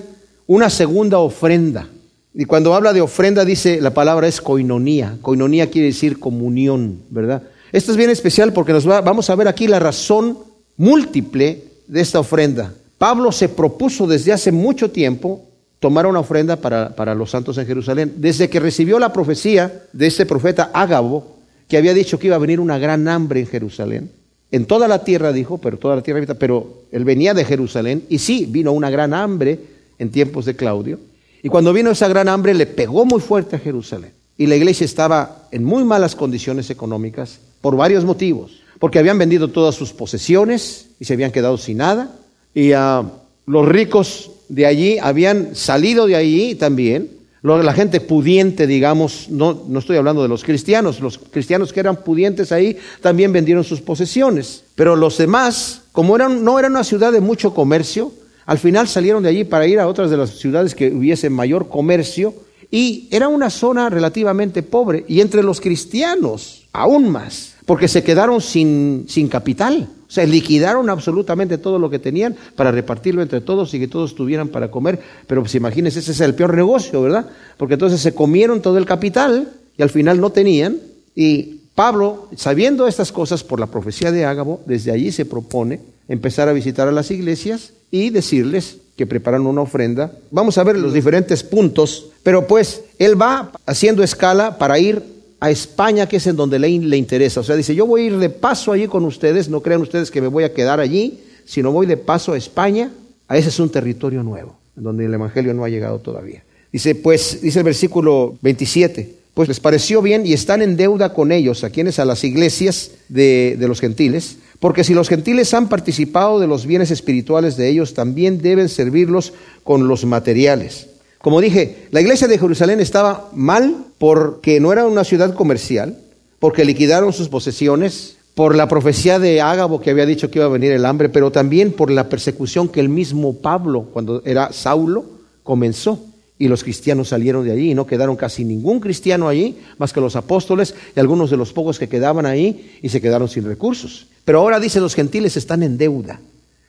[0.48, 1.88] una segunda ofrenda.
[2.34, 5.18] Y cuando habla de ofrenda dice la palabra es coinonía.
[5.22, 7.44] Coinonía quiere decir comunión, ¿verdad?
[7.72, 10.38] Esto es bien especial porque nos vamos a ver aquí la razón
[10.78, 12.74] múltiple de esta ofrenda.
[12.98, 15.44] Pablo se propuso desde hace mucho tiempo
[15.80, 18.14] tomar una ofrenda para, para los santos en Jerusalén.
[18.18, 21.34] Desde que recibió la profecía de este profeta Ágabo,
[21.68, 24.12] que había dicho que iba a venir una gran hambre en Jerusalén.
[24.52, 28.20] En toda la tierra dijo, pero toda la tierra pero él venía de Jerusalén y
[28.20, 29.60] sí, vino una gran hambre
[30.00, 31.00] en tiempos de Claudio.
[31.42, 34.14] Y cuando vino esa gran hambre le pegó muy fuerte a Jerusalén.
[34.38, 38.62] Y la iglesia estaba en muy malas condiciones económicas por varios motivos.
[38.80, 42.16] Porque habían vendido todas sus posesiones y se habían quedado sin nada.
[42.54, 43.10] Y uh,
[43.46, 47.10] los ricos de allí habían salido de allí también.
[47.42, 51.98] La gente pudiente, digamos, no, no estoy hablando de los cristianos, los cristianos que eran
[51.98, 54.64] pudientes ahí también vendieron sus posesiones.
[54.76, 58.14] Pero los demás, como eran, no era una ciudad de mucho comercio,
[58.46, 61.70] al final salieron de allí para ir a otras de las ciudades que hubiese mayor
[61.70, 62.34] comercio
[62.70, 68.42] y era una zona relativamente pobre y entre los cristianos aún más, porque se quedaron
[68.42, 69.88] sin, sin capital.
[70.08, 74.16] O sea, liquidaron absolutamente todo lo que tenían para repartirlo entre todos y que todos
[74.16, 75.00] tuvieran para comer.
[75.28, 77.28] Pero pues imagínense, ese es el peor negocio, ¿verdad?
[77.58, 80.78] Porque entonces se comieron todo el capital y al final no tenían.
[81.16, 86.50] Y Pablo, sabiendo estas cosas por la profecía de Ágabo, desde allí se propone empezar
[86.50, 90.12] a visitar a las iglesias y decirles que preparan una ofrenda.
[90.32, 95.02] Vamos a ver los diferentes puntos, pero pues él va haciendo escala para ir
[95.40, 97.42] a España, que es en donde le, le interesa.
[97.42, 100.10] O sea, dice, yo voy a ir de paso allí con ustedes, no crean ustedes
[100.10, 102.92] que me voy a quedar allí, sino voy de paso a España.
[103.28, 106.44] A ese es un territorio nuevo, donde el Evangelio no ha llegado todavía.
[106.72, 111.32] Dice, pues, dice el versículo 27, pues les pareció bien y están en deuda con
[111.32, 115.68] ellos, a quienes, a las iglesias de, de los gentiles, porque si los gentiles han
[115.68, 119.34] participado de los bienes espirituales de ellos, también deben servirlos
[119.66, 120.88] con los materiales.
[121.18, 125.98] Como dije, la iglesia de Jerusalén estaba mal porque no era una ciudad comercial,
[126.40, 130.50] porque liquidaron sus posesiones, por la profecía de Ágabo que había dicho que iba a
[130.50, 135.04] venir el hambre, pero también por la persecución que el mismo Pablo, cuando era Saulo,
[135.44, 136.00] comenzó
[136.40, 140.02] y los cristianos salieron de allí y no quedaron casi ningún cristiano allí, más que
[140.02, 144.08] los apóstoles y algunos de los pocos que quedaban ahí y se quedaron sin recursos.
[144.26, 146.20] Pero ahora dice los gentiles están en deuda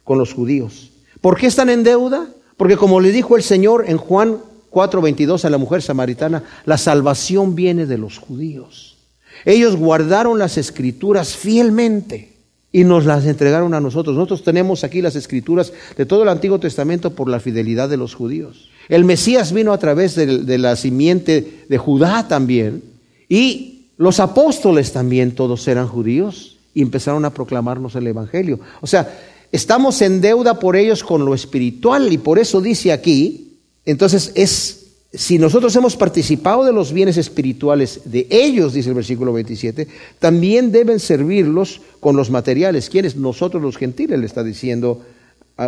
[0.05, 0.90] con los judíos.
[1.20, 2.29] ¿Por qué están en deuda?
[2.57, 4.38] Porque como le dijo el Señor en Juan
[4.70, 8.96] 4:22 a la mujer samaritana, la salvación viene de los judíos.
[9.44, 12.35] Ellos guardaron las escrituras fielmente
[12.70, 14.16] y nos las entregaron a nosotros.
[14.16, 18.14] Nosotros tenemos aquí las escrituras de todo el Antiguo Testamento por la fidelidad de los
[18.14, 18.70] judíos.
[18.88, 22.83] El Mesías vino a través de, la simiente de Judá también.
[23.29, 28.61] Y los apóstoles también todos eran judíos y empezaron a proclamarnos el Evangelio.
[28.81, 29.18] O sea,
[29.53, 34.87] estamos en deuda por ellos con lo espiritual y por eso dice aquí, entonces es,
[35.12, 39.87] si nosotros hemos participado de los bienes espirituales de ellos, dice el versículo 27,
[40.18, 42.90] también deben servirlos con los materiales.
[42.90, 43.16] ¿Quiénes?
[43.16, 45.03] Nosotros los gentiles, le está diciendo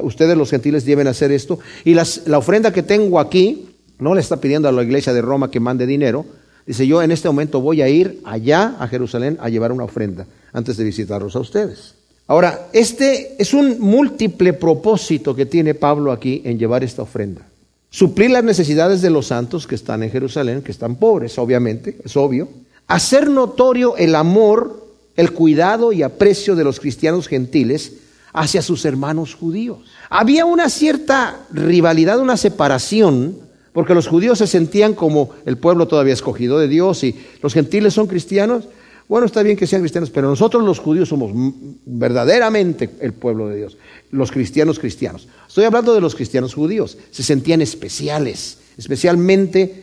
[0.02, 1.58] ustedes los gentiles deben hacer esto.
[1.84, 3.68] Y la ofrenda que tengo aquí,
[3.98, 6.26] no le está pidiendo a la iglesia de Roma que mande dinero.
[6.66, 10.26] Dice, yo en este momento voy a ir allá a Jerusalén a llevar una ofrenda
[10.52, 11.94] antes de visitarlos a ustedes.
[12.26, 17.46] Ahora, este es un múltiple propósito que tiene Pablo aquí en llevar esta ofrenda.
[17.88, 22.16] Suplir las necesidades de los santos que están en Jerusalén, que están pobres, obviamente, es
[22.16, 22.48] obvio.
[22.88, 24.84] Hacer notorio el amor,
[25.16, 27.92] el cuidado y aprecio de los cristianos gentiles
[28.36, 29.78] hacia sus hermanos judíos.
[30.10, 33.38] Había una cierta rivalidad, una separación,
[33.72, 37.94] porque los judíos se sentían como el pueblo todavía escogido de Dios y los gentiles
[37.94, 38.64] son cristianos.
[39.08, 41.32] Bueno, está bien que sean cristianos, pero nosotros los judíos somos
[41.86, 43.78] verdaderamente el pueblo de Dios,
[44.10, 45.28] los cristianos cristianos.
[45.48, 49.82] Estoy hablando de los cristianos judíos, se sentían especiales, especialmente,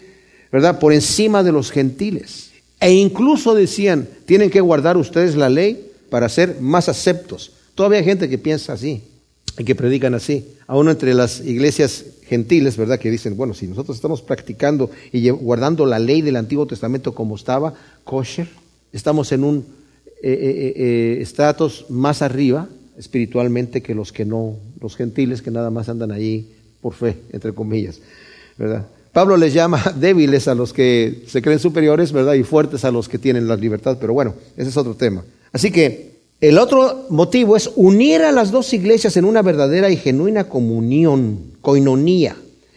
[0.51, 2.51] ¿verdad?, por encima de los gentiles.
[2.79, 7.53] E incluso decían, tienen que guardar ustedes la ley para ser más aceptos.
[7.75, 9.03] Todavía hay gente que piensa así
[9.57, 10.47] y que predican así.
[10.67, 12.99] Aún entre las iglesias gentiles, ¿verdad?
[12.99, 17.35] Que dicen, bueno, si nosotros estamos practicando y guardando la ley del Antiguo Testamento como
[17.35, 18.47] estaba, kosher,
[18.91, 19.65] estamos en un
[20.23, 26.47] estatus más arriba espiritualmente que los que no, los gentiles que nada más andan allí
[26.81, 27.99] por fe, entre comillas,
[28.57, 28.87] ¿verdad?
[29.11, 32.33] Pablo les llama débiles a los que se creen superiores, ¿verdad?
[32.33, 35.23] Y fuertes a los que tienen la libertad, pero bueno, ese es otro tema.
[35.51, 36.12] Así que
[36.43, 41.39] el otro motivo es unir a las dos iglesias en una verdadera y genuina comunión,
[41.61, 42.35] coinonía.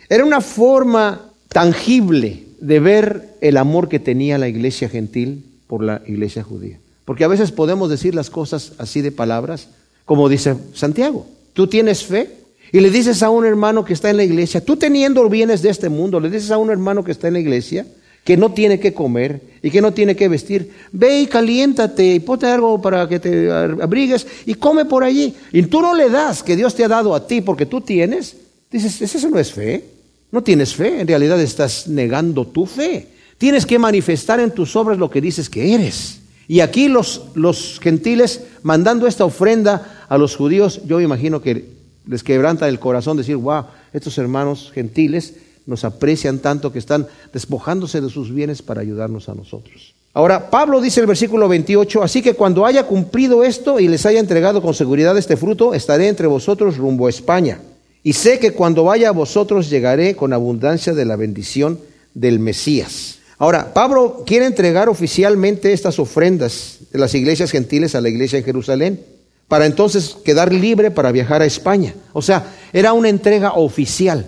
[0.09, 6.01] Era una forma tangible de ver el amor que tenía la iglesia gentil por la
[6.07, 6.79] iglesia judía.
[7.05, 9.67] Porque a veces podemos decir las cosas así de palabras,
[10.05, 11.27] como dice Santiago.
[11.53, 12.31] Tú tienes fe
[12.71, 15.71] y le dices a un hermano que está en la iglesia, tú teniendo bienes de
[15.71, 17.85] este mundo, le dices a un hermano que está en la iglesia
[18.27, 22.19] que no tiene que comer y que no tiene que vestir, ve y caliéntate y
[22.19, 25.33] ponte algo para que te abrigues y come por allí.
[25.53, 28.37] Y tú no le das que Dios te ha dado a ti porque tú tienes,
[28.69, 29.85] dices, eso no es fe.
[30.33, 33.07] No tienes fe, en realidad estás negando tu fe.
[33.39, 36.19] Tienes que manifestar en tus obras lo que dices que eres.
[36.49, 41.71] Y aquí los, los gentiles mandando esta ofrenda a los judíos, yo imagino que
[42.09, 45.35] les quebranta el corazón decir, wow, estos hermanos gentiles
[45.67, 49.95] nos aprecian tanto que están despojándose de sus bienes para ayudarnos a nosotros.
[50.15, 54.19] Ahora, Pablo dice el versículo 28, así que cuando haya cumplido esto y les haya
[54.19, 57.61] entregado con seguridad este fruto, estaré entre vosotros rumbo a España.
[58.03, 61.79] Y sé que cuando vaya a vosotros llegaré con abundancia de la bendición
[62.15, 63.19] del Mesías.
[63.37, 68.45] Ahora, Pablo quiere entregar oficialmente estas ofrendas de las iglesias gentiles a la iglesia en
[68.45, 69.01] Jerusalén
[69.49, 71.95] para entonces quedar libre para viajar a España.
[72.13, 74.25] O sea, era una entrega oficial.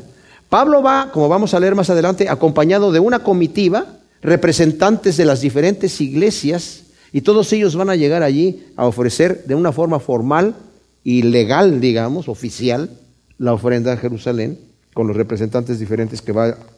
[0.48, 3.86] Pablo va, como vamos a leer más adelante, acompañado de una comitiva,
[4.22, 9.54] representantes de las diferentes iglesias, y todos ellos van a llegar allí a ofrecer de
[9.54, 10.54] una forma formal
[11.04, 12.90] y legal, digamos, oficial,
[13.38, 14.58] la ofrenda a Jerusalén,
[14.94, 16.32] con los representantes diferentes que,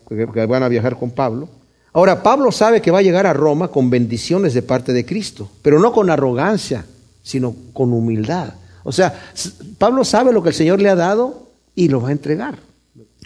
[0.09, 1.49] que van a viajar con Pablo.
[1.93, 5.51] Ahora, Pablo sabe que va a llegar a Roma con bendiciones de parte de Cristo,
[5.63, 6.85] pero no con arrogancia,
[7.23, 8.55] sino con humildad.
[8.85, 9.21] O sea,
[9.79, 12.70] Pablo sabe lo que el Señor le ha dado y lo va a entregar.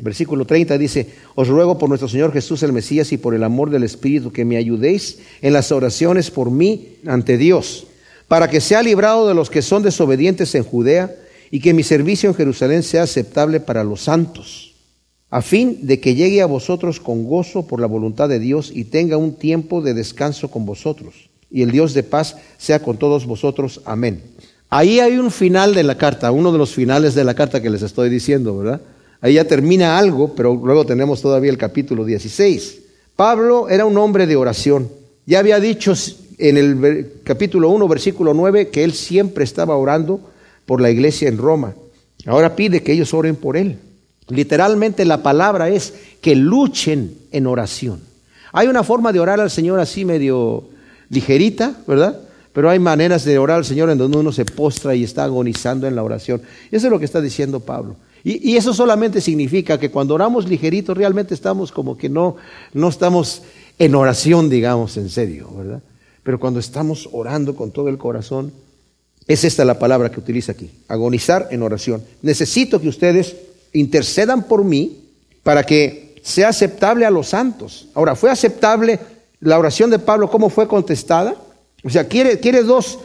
[0.01, 3.71] Versículo 30 dice, os ruego por nuestro Señor Jesús el Mesías y por el amor
[3.71, 7.87] del Espíritu que me ayudéis en las oraciones por mí ante Dios,
[8.29, 11.15] para que sea librado de los que son desobedientes en Judea
[11.51, 14.75] y que mi servicio en Jerusalén sea aceptable para los santos,
[15.31, 18.85] a fin de que llegue a vosotros con gozo por la voluntad de Dios y
[18.85, 23.27] tenga un tiempo de descanso con vosotros y el Dios de paz sea con todos
[23.27, 23.81] vosotros.
[23.85, 24.23] Amén.
[24.71, 27.71] Ahí hay un final de la carta, uno de los finales de la carta que
[27.71, 28.81] les estoy diciendo, ¿verdad?
[29.25, 32.81] Ahí ya termina algo, pero luego tenemos todavía el capítulo 16.
[33.17, 34.91] Pablo era un hombre de oración.
[35.25, 35.95] Ya había dicho
[36.37, 40.21] en el capítulo 1, versículo 9, que él siempre estaba orando
[40.67, 41.73] por la iglesia en Roma.
[42.27, 43.79] Ahora pide que ellos oren por él.
[44.29, 48.01] Literalmente la palabra es que luchen en oración.
[48.53, 50.65] Hay una forma de orar al Señor así medio
[51.09, 52.21] ligerita, ¿verdad?
[52.53, 55.87] Pero hay maneras de orar al Señor en donde uno se postra y está agonizando
[55.87, 56.43] en la oración.
[56.71, 57.97] Eso es lo que está diciendo Pablo.
[58.27, 62.37] Y, eso solamente significa que cuando oramos ligerito realmente estamos como que no,
[62.73, 63.43] no estamos
[63.79, 65.83] en oración, digamos, en serio, ¿verdad?
[66.23, 68.51] Pero cuando estamos orando con todo el corazón,
[69.27, 72.03] es esta la palabra que utiliza aquí, agonizar en oración.
[72.23, 73.37] Necesito que ustedes
[73.75, 75.03] intercedan por mí
[75.43, 77.89] para que sea aceptable a los santos.
[77.93, 79.01] Ahora, ¿fue aceptable
[79.41, 81.37] la oración de Pablo, ¿cómo fue contestada?
[81.83, 82.99] O sea, quiere, quiere dos,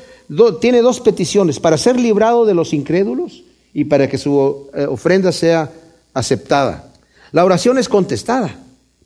[0.61, 5.31] tiene dos peticiones, para ser librado de los incrédulos y para que su eh, ofrenda
[5.31, 5.71] sea
[6.13, 6.91] aceptada.
[7.31, 8.55] La oración es contestada.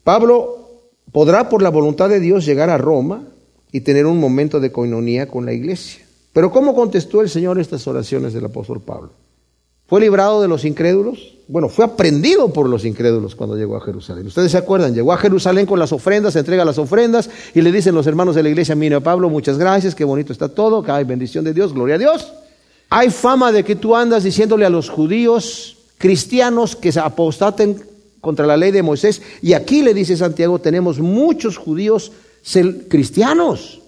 [0.04, 3.24] Pablo podrá por la voluntad de Dios llegar a Roma
[3.72, 6.06] y tener un momento de coinonía con la iglesia.
[6.32, 9.12] Pero ¿cómo contestó el Señor estas oraciones del apóstol Pablo?
[9.88, 11.36] ¿Fue librado de los incrédulos?
[11.48, 14.26] Bueno, fue aprendido por los incrédulos cuando llegó a Jerusalén.
[14.26, 17.72] Ustedes se acuerdan, llegó a Jerusalén con las ofrendas, se entrega las ofrendas y le
[17.72, 21.04] dicen los hermanos de la iglesia, mire Pablo, muchas gracias, qué bonito está todo, hay
[21.04, 22.34] bendición de Dios, gloria a Dios.
[22.90, 27.82] Hay fama de que tú andas diciéndole a los judíos cristianos que se apostaten
[28.22, 29.22] contra la ley de Moisés.
[29.42, 32.12] Y aquí le dice Santiago, tenemos muchos judíos
[32.90, 33.82] cristianos.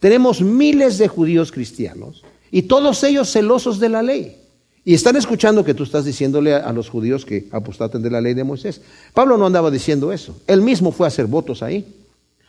[0.00, 4.36] Tenemos miles de judíos cristianos y todos ellos celosos de la ley.
[4.84, 8.34] Y están escuchando que tú estás diciéndole a, los judíos que apostaten de la ley
[8.34, 8.80] de Moisés.
[9.14, 10.36] Pablo no andaba diciendo eso.
[10.48, 11.86] Él mismo fue a hacer votos ahí.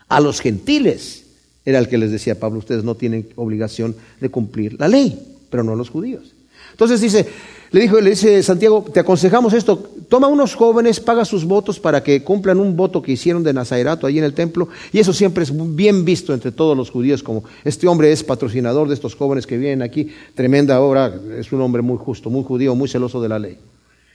[0.08, 1.26] A los gentiles
[1.64, 5.64] era el que les decía Pablo, ustedes no tienen obligación de cumplir la ley, pero
[5.64, 6.34] no los judíos.
[6.72, 7.28] Entonces dice,
[7.70, 9.78] le dijo, le dice Santiago, te aconsejamos esto,
[10.10, 14.08] toma unos jóvenes, paga sus votos para que cumplan un voto que hicieron de Nazarato
[14.08, 17.44] allí en el templo, y eso siempre es bien visto entre todos los judíos, como
[17.64, 21.84] este hombre es patrocinador de estos jóvenes que vienen aquí, tremenda obra, es un hombre
[21.84, 23.60] muy justo, muy judío, muy celoso de la ley.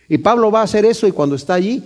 [0.08, 1.84] Y Pablo va a hacer eso y cuando está allí,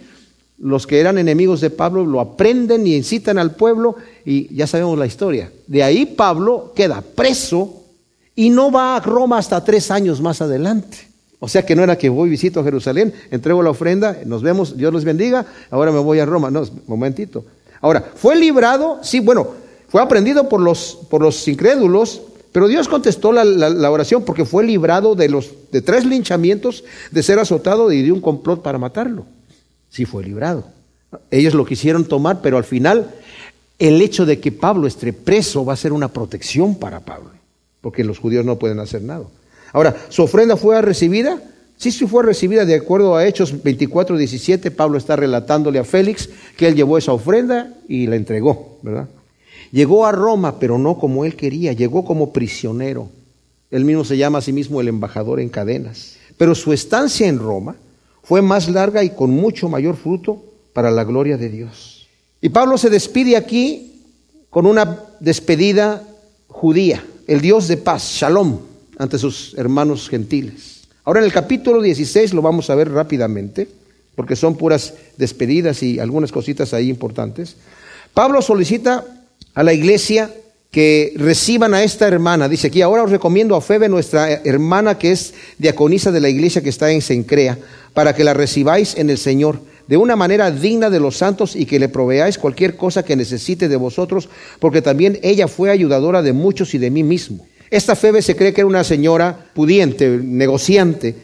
[0.61, 4.99] los que eran enemigos de Pablo lo aprenden y incitan al pueblo y ya sabemos
[4.99, 5.53] la historia.
[5.67, 7.82] De ahí Pablo queda preso
[8.35, 11.09] y no va a Roma hasta tres años más adelante.
[11.39, 14.77] O sea que no era que voy, visito a Jerusalén, entrego la ofrenda, nos vemos,
[14.77, 16.51] Dios los bendiga, ahora me voy a Roma.
[16.51, 17.45] No, momentito.
[17.81, 19.49] Ahora, fue librado, sí, bueno,
[19.89, 22.23] fue aprendido por los, por los incrédulos,
[22.53, 27.23] pero Dios contestó la, la, oración porque fue librado de, los, de tres linchamientos, de
[27.23, 29.27] ser azotado y de un complot para matarlo.
[29.91, 30.65] Sí fue librado.
[31.31, 33.11] Ellos lo quisieron tomar, pero al final
[33.79, 37.31] el hecho de que Pablo esté preso va a ser una protección para Pablo,
[37.83, 39.27] porque los judíos no pueden hacer nada.
[39.75, 41.43] Ahora, ¿su ofrenda fue recibida?
[41.77, 44.71] Sí, sí fue recibida de acuerdo a Hechos 24, 17.
[44.71, 49.09] Pablo está relatándole a Félix que él llevó esa ofrenda y la entregó, ¿verdad?
[49.73, 53.09] Llegó a Roma, pero no como él quería, llegó como prisionero.
[53.71, 56.17] Él mismo se llama a sí mismo el embajador en cadenas.
[56.37, 57.77] Pero su estancia en Roma
[58.23, 62.07] fue más larga y con mucho mayor fruto para la gloria de Dios.
[62.41, 64.03] Y Pablo se despide aquí
[64.51, 66.07] con una despedida
[66.49, 68.59] judía, el Dios de paz, Shalom,
[68.99, 70.83] ante sus hermanos gentiles.
[71.05, 73.69] Ahora en el capítulo 16 lo vamos a ver rápidamente,
[74.15, 77.57] porque son puras despedidas y algunas cositas ahí importantes.
[78.15, 79.05] Pablo solicita
[79.55, 80.31] a la iglesia
[80.71, 82.49] que reciban a esta hermana.
[82.49, 86.63] Dice aquí, ahora os recomiendo a Febe, nuestra hermana que es diaconisa de la iglesia
[86.63, 87.59] que está en Sencrea,
[87.93, 89.61] para que la recibáis en el Señor
[89.93, 93.69] de una manera digna de los santos y que le proveáis cualquier cosa que necesite
[93.69, 97.47] de vosotros, porque también ella fue ayudadora de muchos y de mí mismo.
[97.69, 101.15] Esta Febe se cree que era una señora pudiente, negociante,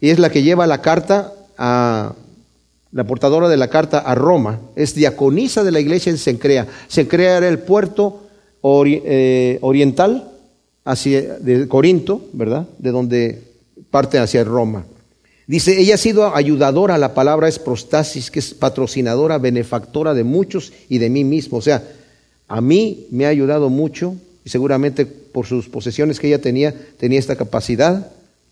[0.00, 2.14] y es la que lleva la carta a
[2.90, 6.66] la portadora de la carta a Roma, es diaconisa de la iglesia en Sencrea.
[6.88, 8.26] Sencrea era el puerto
[8.64, 10.32] eh, oriental
[10.84, 12.66] hacia, de Corinto, ¿verdad?
[12.76, 13.40] De donde
[13.92, 14.84] parte hacia Roma.
[15.46, 20.72] Dice, ella ha sido ayudadora, la palabra es prostasis, que es patrocinadora, benefactora de muchos
[20.88, 21.58] y de mí mismo.
[21.58, 21.84] O sea,
[22.48, 27.18] a mí me ha ayudado mucho y seguramente por sus posesiones que ella tenía, tenía
[27.18, 28.10] esta capacidad,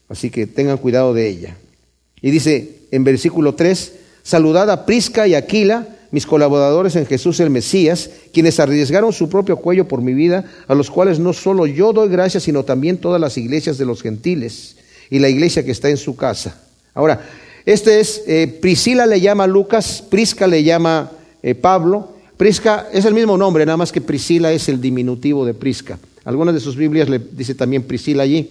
[0.08, 1.56] así que tengan cuidado de ella.
[2.20, 3.92] Y dice en versículo 3,
[4.22, 9.56] Saludad a Prisca y Aquila, mis colaboradores en Jesús el Mesías, quienes arriesgaron su propio
[9.56, 13.20] cuello por mi vida, a los cuales no solo yo doy gracias, sino también todas
[13.20, 14.76] las iglesias de los gentiles
[15.10, 16.63] y la iglesia que está en su casa.
[16.94, 17.20] Ahora,
[17.66, 21.10] este es, eh, Priscila le llama Lucas, Prisca le llama
[21.42, 22.14] eh, Pablo.
[22.36, 25.98] Prisca es el mismo nombre, nada más que Priscila es el diminutivo de Prisca.
[26.24, 28.50] Algunas de sus Biblias le dice también Priscila allí,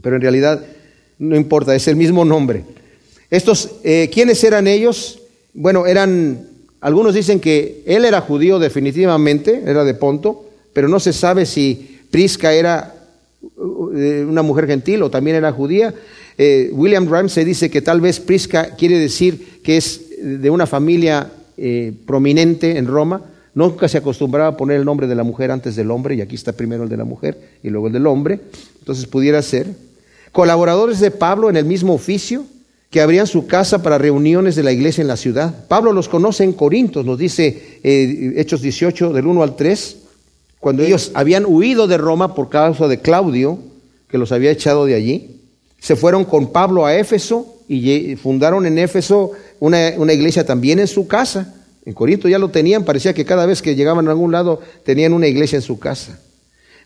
[0.00, 0.64] pero en realidad
[1.18, 2.64] no importa, es el mismo nombre.
[3.30, 5.20] Estos, eh, ¿quiénes eran ellos?
[5.52, 6.48] Bueno, eran,
[6.80, 12.00] algunos dicen que él era judío definitivamente, era de Ponto, pero no se sabe si
[12.10, 12.94] Prisca era
[13.56, 15.94] una mujer gentil o también era judía.
[16.36, 21.30] Eh, William Ramsey dice que tal vez Prisca quiere decir que es de una familia
[22.06, 23.22] prominente en Roma.
[23.54, 26.34] Nunca se acostumbraba a poner el nombre de la mujer antes del hombre, y aquí
[26.34, 28.40] está primero el de la mujer y luego el del hombre.
[28.80, 29.68] Entonces pudiera ser.
[30.32, 32.44] Colaboradores de Pablo en el mismo oficio,
[32.90, 35.66] que abrían su casa para reuniones de la iglesia en la ciudad.
[35.66, 39.96] Pablo los conoce en Corintios, nos dice eh, Hechos 18 del 1 al 3,
[40.60, 43.58] cuando ellos habían huido de Roma por causa de Claudio,
[44.08, 45.33] que los había echado de allí.
[45.84, 50.86] Se fueron con Pablo a Éfeso y fundaron en Éfeso una, una iglesia también en
[50.86, 51.54] su casa.
[51.84, 55.12] En Corinto ya lo tenían, parecía que cada vez que llegaban a algún lado tenían
[55.12, 56.18] una iglesia en su casa.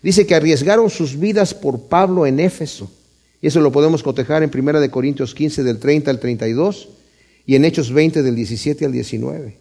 [0.03, 2.91] Dice que arriesgaron sus vidas por Pablo en Éfeso.
[3.41, 6.89] Y eso lo podemos cotejar en 1 Corintios 15 del 30 al 32
[7.45, 9.55] y en Hechos 20 del 17 al 19.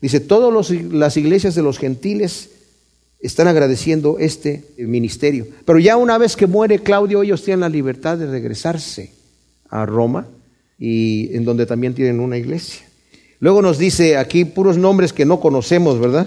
[0.00, 2.48] Dice, todas las iglesias de los gentiles
[3.20, 5.46] están agradeciendo este ministerio.
[5.64, 9.12] Pero ya una vez que muere Claudio, ellos tienen la libertad de regresarse
[9.68, 10.26] a Roma
[10.78, 12.86] y en donde también tienen una iglesia.
[13.40, 16.26] Luego nos dice aquí puros nombres que no conocemos, ¿verdad?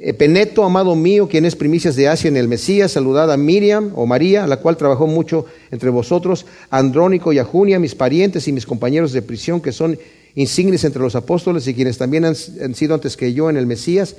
[0.00, 4.04] Epeneto, amado mío, quien es primicias de Asia en el Mesías, saludad a Miriam o
[4.04, 8.66] María, la cual trabajó mucho entre vosotros, Andrónico y a Junia, mis parientes y mis
[8.66, 9.98] compañeros de prisión, que son
[10.34, 14.16] insignes entre los apóstoles y quienes también han, sido antes que yo en el Mesías,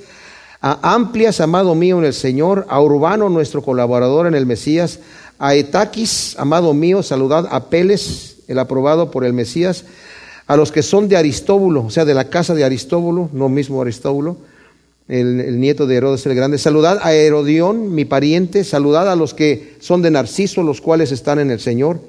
[0.60, 5.00] a Amplias, amado mío en el Señor, a Urbano, nuestro colaborador en el Mesías,
[5.38, 9.84] a Etaquis, amado mío, saludad a Peles, el aprobado por el Mesías,
[10.46, 13.82] a los que son de Aristóbulo, o sea, de la casa de Aristóbulo, no mismo
[13.82, 14.36] Aristóbulo,
[15.08, 16.58] el, nieto de Herodes el Grande.
[16.58, 18.64] Saludad a Herodión, mi pariente.
[18.64, 22.00] Saludad a los que son de Narciso, los cuales están en el Señor.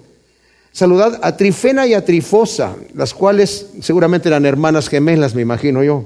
[0.72, 6.04] Saludad a Trifena y a Trifosa, las cuales seguramente eran hermanas gemelas, me imagino yo.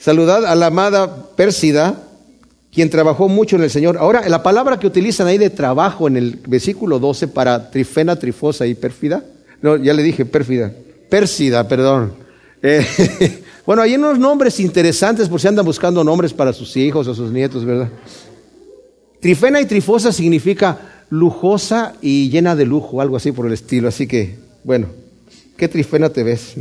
[0.00, 1.94] Saludad a la amada Pérsida,
[2.72, 3.98] quien trabajó mucho en el Señor.
[3.98, 8.66] Ahora, la palabra que utilizan ahí de trabajo en el versículo 12 para Trifena, Trifosa
[8.66, 9.22] y Pérfida,
[9.60, 10.72] no, ya le dije pérfida,
[11.10, 12.14] Pérsida, perdón
[12.62, 12.82] Eh,
[13.66, 17.30] bueno, hay unos nombres interesantes por si andan buscando nombres para sus hijos o sus
[17.30, 17.90] nietos, ¿verdad?
[19.20, 20.78] Trifena y trifosa significa
[21.10, 23.88] lujosa y llena de lujo, algo así por el estilo.
[23.88, 24.86] Así que, bueno,
[25.58, 26.54] ¿qué trifena te ves?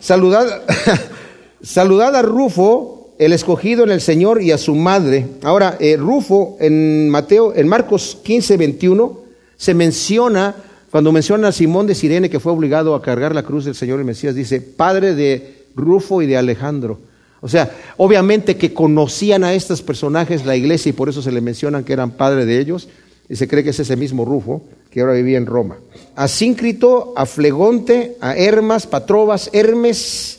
[0.00, 0.62] Saludad,
[1.62, 5.26] saludad a Rufo, el escogido en el Señor y a su madre.
[5.42, 9.20] Ahora, eh, Rufo en Mateo, en Marcos 15, 21,
[9.56, 10.54] se menciona
[10.90, 13.98] cuando menciona a Simón de Sirene que fue obligado a cargar la cruz del Señor
[13.98, 16.98] el Mesías, dice, padre de Rufo y de Alejandro.
[17.40, 21.40] O sea, obviamente que conocían a estos personajes la iglesia y por eso se le
[21.40, 22.88] mencionan que eran padre de ellos.
[23.28, 25.76] Y se cree que es ese mismo Rufo que ahora vivía en Roma.
[26.16, 30.37] A Síncrito, a Flegonte, a Hermas, Patrobas, Hermes,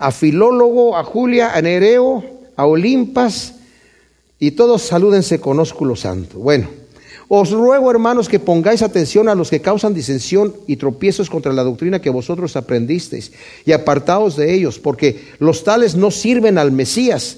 [0.00, 2.24] a Filólogo, a Julia, a Nereo,
[2.56, 3.54] a Olimpas,
[4.38, 6.38] y todos salúdense con ósculo santo.
[6.38, 6.68] Bueno,
[7.28, 11.62] os ruego, hermanos, que pongáis atención a los que causan disensión y tropiezos contra la
[11.62, 13.32] doctrina que vosotros aprendisteis,
[13.66, 17.36] y apartaos de ellos, porque los tales no sirven al Mesías,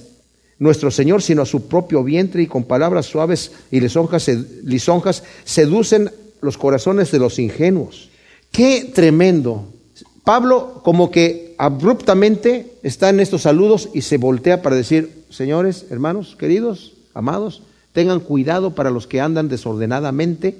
[0.60, 4.28] nuestro Señor, sino a su propio vientre, y con palabras suaves y lisonjas,
[4.62, 8.08] lisonjas seducen los corazones de los ingenuos.
[8.52, 9.66] Qué tremendo.
[10.22, 16.34] Pablo como que abruptamente está en estos saludos y se voltea para decir, señores, hermanos,
[16.36, 20.58] queridos, amados, tengan cuidado para los que andan desordenadamente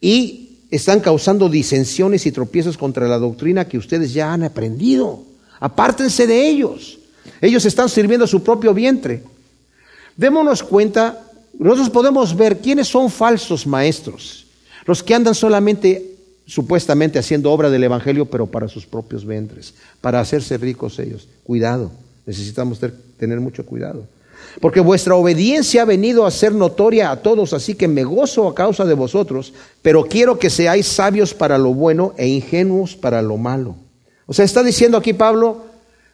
[0.00, 5.24] y están causando disensiones y tropiezos contra la doctrina que ustedes ya han aprendido.
[5.58, 7.00] Apártense de ellos.
[7.42, 9.22] Ellos están sirviendo a su propio vientre.
[10.16, 11.22] Démonos cuenta,
[11.58, 14.46] nosotros podemos ver quiénes son falsos maestros.
[14.86, 16.09] Los que andan solamente,
[16.50, 21.28] supuestamente, haciendo obra del Evangelio, pero para sus propios vientres, para hacerse ricos ellos.
[21.44, 21.92] Cuidado,
[22.26, 22.80] necesitamos
[23.18, 24.06] tener mucho cuidado
[24.60, 28.54] porque vuestra obediencia ha venido a ser notoria a todos, así que me gozo a
[28.54, 33.36] causa de vosotros, pero quiero que seáis sabios para lo bueno e ingenuos para lo
[33.36, 33.76] malo.
[34.26, 35.64] O sea, está diciendo aquí Pablo,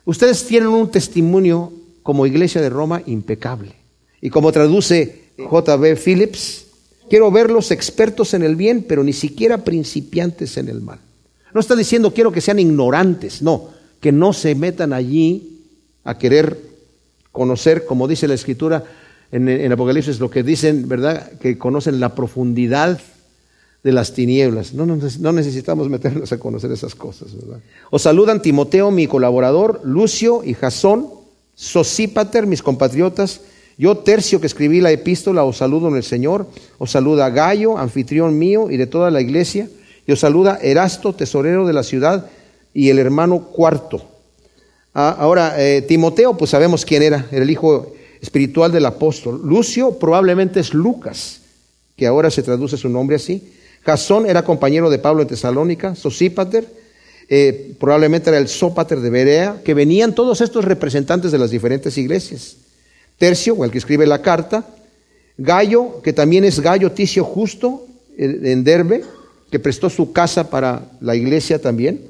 [0.05, 1.73] ustedes tienen un testimonio
[2.03, 3.75] como iglesia de Roma impecable.
[4.21, 5.97] Y como traduce J.B.
[5.97, 6.66] Phillips,
[7.09, 10.99] quiero verlos expertos en el bien, pero ni siquiera principiantes en el mal.
[11.55, 15.63] No está diciendo quiero que sean ignorantes, no, que no se metan allí
[16.05, 16.61] a querer
[17.33, 18.85] conocer, como dice la escritura
[19.33, 21.33] en, Apocalipsis, lo que dicen, ¿verdad?
[21.39, 23.01] Que conocen la profundidad
[23.83, 24.73] de las tinieblas.
[24.73, 27.61] No, no, necesitamos meternos a conocer esas cosas, ¿verdad?
[27.91, 31.09] Os saludan Timoteo, mi colaborador, Lucio y Jasón,
[31.55, 33.41] Sosípater, mis compatriotas,
[33.79, 36.47] yo, Tercio, que escribí la epístola, os saludo en el Señor,
[36.79, 39.69] os saluda Gallo, anfitrión mío y de toda la iglesia,
[40.07, 42.31] y os saluda Erasto, tesorero de la ciudad,
[42.73, 44.03] y el hermano Cuarto.
[44.95, 49.43] Ah, ahora, eh, Timoteo, pues sabemos quién era, era el hijo espiritual del apóstol.
[49.45, 51.41] Lucio probablemente es Lucas,
[51.97, 53.53] que ahora se traduce su nombre así.
[53.85, 56.67] Jasón era compañero de Pablo en Tesalónica, Sosípater,
[57.29, 61.99] eh, probablemente era el Sópater de Berea, que venían todos estos representantes de las diferentes
[61.99, 62.57] iglesias.
[63.19, 64.67] Tercio, o el que escribe la carta,
[65.39, 67.87] Gallo, que también es Gallo Ticio Justo,
[68.19, 69.05] en Derbe,
[69.51, 72.01] que prestó su casa para la iglesia también.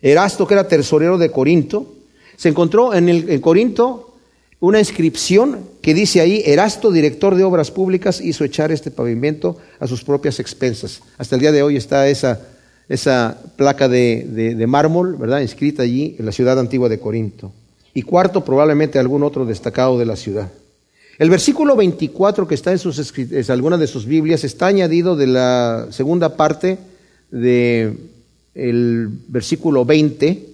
[0.00, 1.94] Erasto, que era tesorero de Corinto,
[2.36, 4.16] se encontró en, el, Corinto
[4.58, 9.86] una inscripción que dice ahí, Erasto, director de obras públicas, hizo echar este pavimento a
[9.86, 11.00] sus propias expensas.
[11.18, 12.40] Hasta el día de hoy está esa,
[12.88, 17.52] esa placa de, mármol, ¿verdad?, inscrita allí en la ciudad antigua de Corinto.
[17.94, 20.50] Y cuarto, probablemente algún otro destacado de la ciudad.
[21.18, 25.26] El versículo 24 que está en, sus, en alguna de sus Biblias está añadido de
[25.26, 26.78] la segunda parte
[27.30, 27.98] del
[28.54, 30.48] el versículo 20,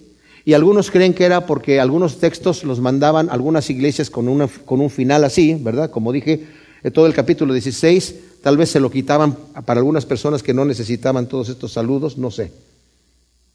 [0.45, 4.81] y algunos creen que era porque algunos textos los mandaban algunas iglesias con, una, con
[4.81, 5.91] un final así, ¿verdad?
[5.91, 6.45] Como dije,
[6.93, 11.27] todo el capítulo 16, tal vez se lo quitaban para algunas personas que no necesitaban
[11.27, 12.51] todos estos saludos, no sé.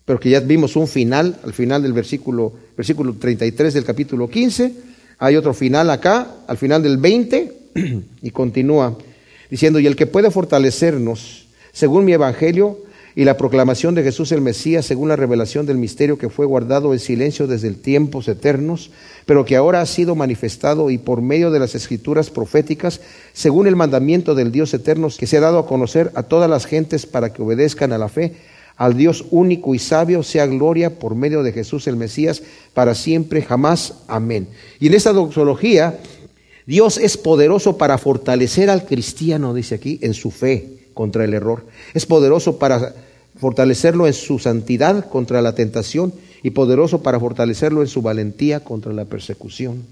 [0.04, 4.72] Pero que ya vimos un final, al final del versículo, versículo 33 del capítulo 15,
[5.18, 7.52] hay otro final acá, al final del 20,
[8.22, 8.98] y continúa
[9.50, 12.84] diciendo, y el que puede fortalecernos, según mi evangelio,
[13.16, 16.92] y la proclamación de Jesús el Mesías según la revelación del misterio que fue guardado
[16.92, 18.90] en silencio desde tiempos eternos,
[19.24, 23.00] pero que ahora ha sido manifestado y por medio de las escrituras proféticas,
[23.32, 26.66] según el mandamiento del Dios eterno que se ha dado a conocer a todas las
[26.66, 28.32] gentes para que obedezcan a la fe,
[28.76, 33.42] al Dios único y sabio, sea gloria por medio de Jesús el Mesías para siempre,
[33.42, 33.94] jamás.
[34.08, 34.48] Amén.
[34.80, 35.98] Y en esta doxología,
[36.66, 41.66] Dios es poderoso para fortalecer al cristiano, dice aquí, en su fe contra el error.
[41.92, 42.94] Es poderoso para
[43.38, 46.12] fortalecerlo en su santidad contra la tentación
[46.42, 49.84] y poderoso para fortalecerlo en su valentía contra la persecución.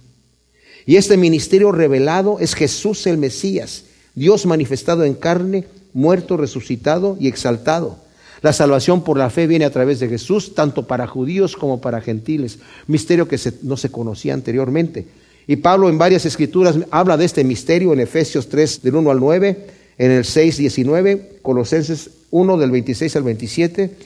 [0.86, 7.28] Y este ministerio revelado es Jesús el Mesías, Dios manifestado en carne, muerto, resucitado y
[7.28, 7.98] exaltado.
[8.42, 12.00] La salvación por la fe viene a través de Jesús, tanto para judíos como para
[12.00, 15.06] gentiles, misterio que no se conocía anteriormente.
[15.46, 19.20] Y Pablo en varias escrituras habla de este misterio en Efesios 3 del 1 al
[19.20, 19.66] 9,
[19.98, 23.96] en el 6, 19, Colosenses 1 del 26 al 27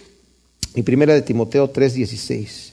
[0.75, 2.73] y Primera de Timoteo 3, 16.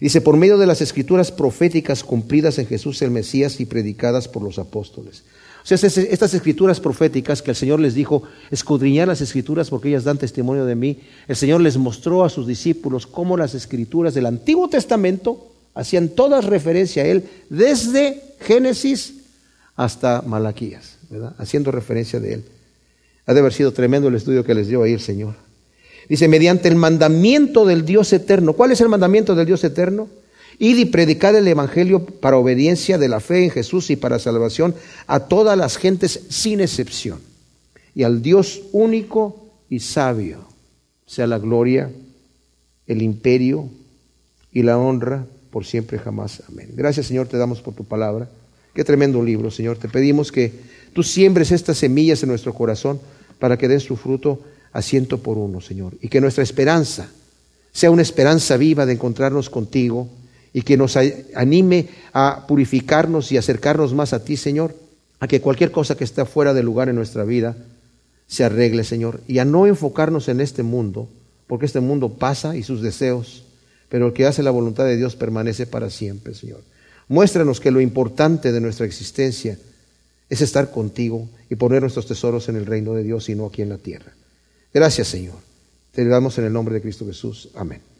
[0.00, 4.42] Dice, por medio de las escrituras proféticas cumplidas en Jesús el Mesías y predicadas por
[4.42, 5.24] los apóstoles.
[5.66, 10.16] Sea, estas escrituras proféticas que el Señor les dijo, escudriñar las escrituras porque ellas dan
[10.16, 14.68] testimonio de mí, el Señor les mostró a sus discípulos cómo las escrituras del Antiguo
[14.68, 19.14] Testamento hacían todas referencia a Él, desde Génesis
[19.74, 20.98] hasta Malaquías,
[21.36, 22.44] haciendo referencia de Él.
[23.26, 25.34] Ha de haber sido tremendo el estudio que les dio ahí el Señor.
[26.08, 28.52] Dice, mediante el mandamiento del Dios eterno.
[28.52, 30.08] ¿Cuál es el mandamiento del Dios eterno?
[30.58, 34.74] Id y predicar el Evangelio para obediencia de la fe en Jesús y para salvación
[35.06, 37.20] a todas las gentes sin excepción.
[37.94, 40.46] Y al Dios único y sabio
[41.06, 41.90] sea la gloria,
[42.86, 43.68] el imperio
[44.52, 46.42] y la honra por siempre jamás.
[46.48, 46.70] Amén.
[46.74, 48.28] Gracias Señor, te damos por tu palabra.
[48.74, 49.78] Qué tremendo libro, Señor.
[49.78, 50.52] Te pedimos que
[50.92, 53.00] tú siembres estas semillas en nuestro corazón
[53.38, 54.40] para que den su fruto
[54.72, 55.94] a ciento por uno, Señor.
[56.02, 57.08] Y que nuestra esperanza
[57.72, 60.08] sea una esperanza viva de encontrarnos contigo
[60.56, 64.74] y que nos anime a purificarnos y acercarnos más a ti, Señor,
[65.20, 67.58] a que cualquier cosa que esté fuera de lugar en nuestra vida
[68.26, 71.10] se arregle, Señor, y a no enfocarnos en este mundo,
[71.46, 73.44] porque este mundo pasa y sus deseos,
[73.90, 76.62] pero el que hace la voluntad de Dios permanece para siempre, Señor.
[77.06, 79.58] Muéstranos que lo importante de nuestra existencia
[80.30, 83.60] es estar contigo y poner nuestros tesoros en el reino de Dios y no aquí
[83.60, 84.14] en la tierra.
[84.72, 85.36] Gracias, Señor.
[85.92, 87.50] Te damos en el nombre de Cristo Jesús.
[87.54, 87.95] Amén.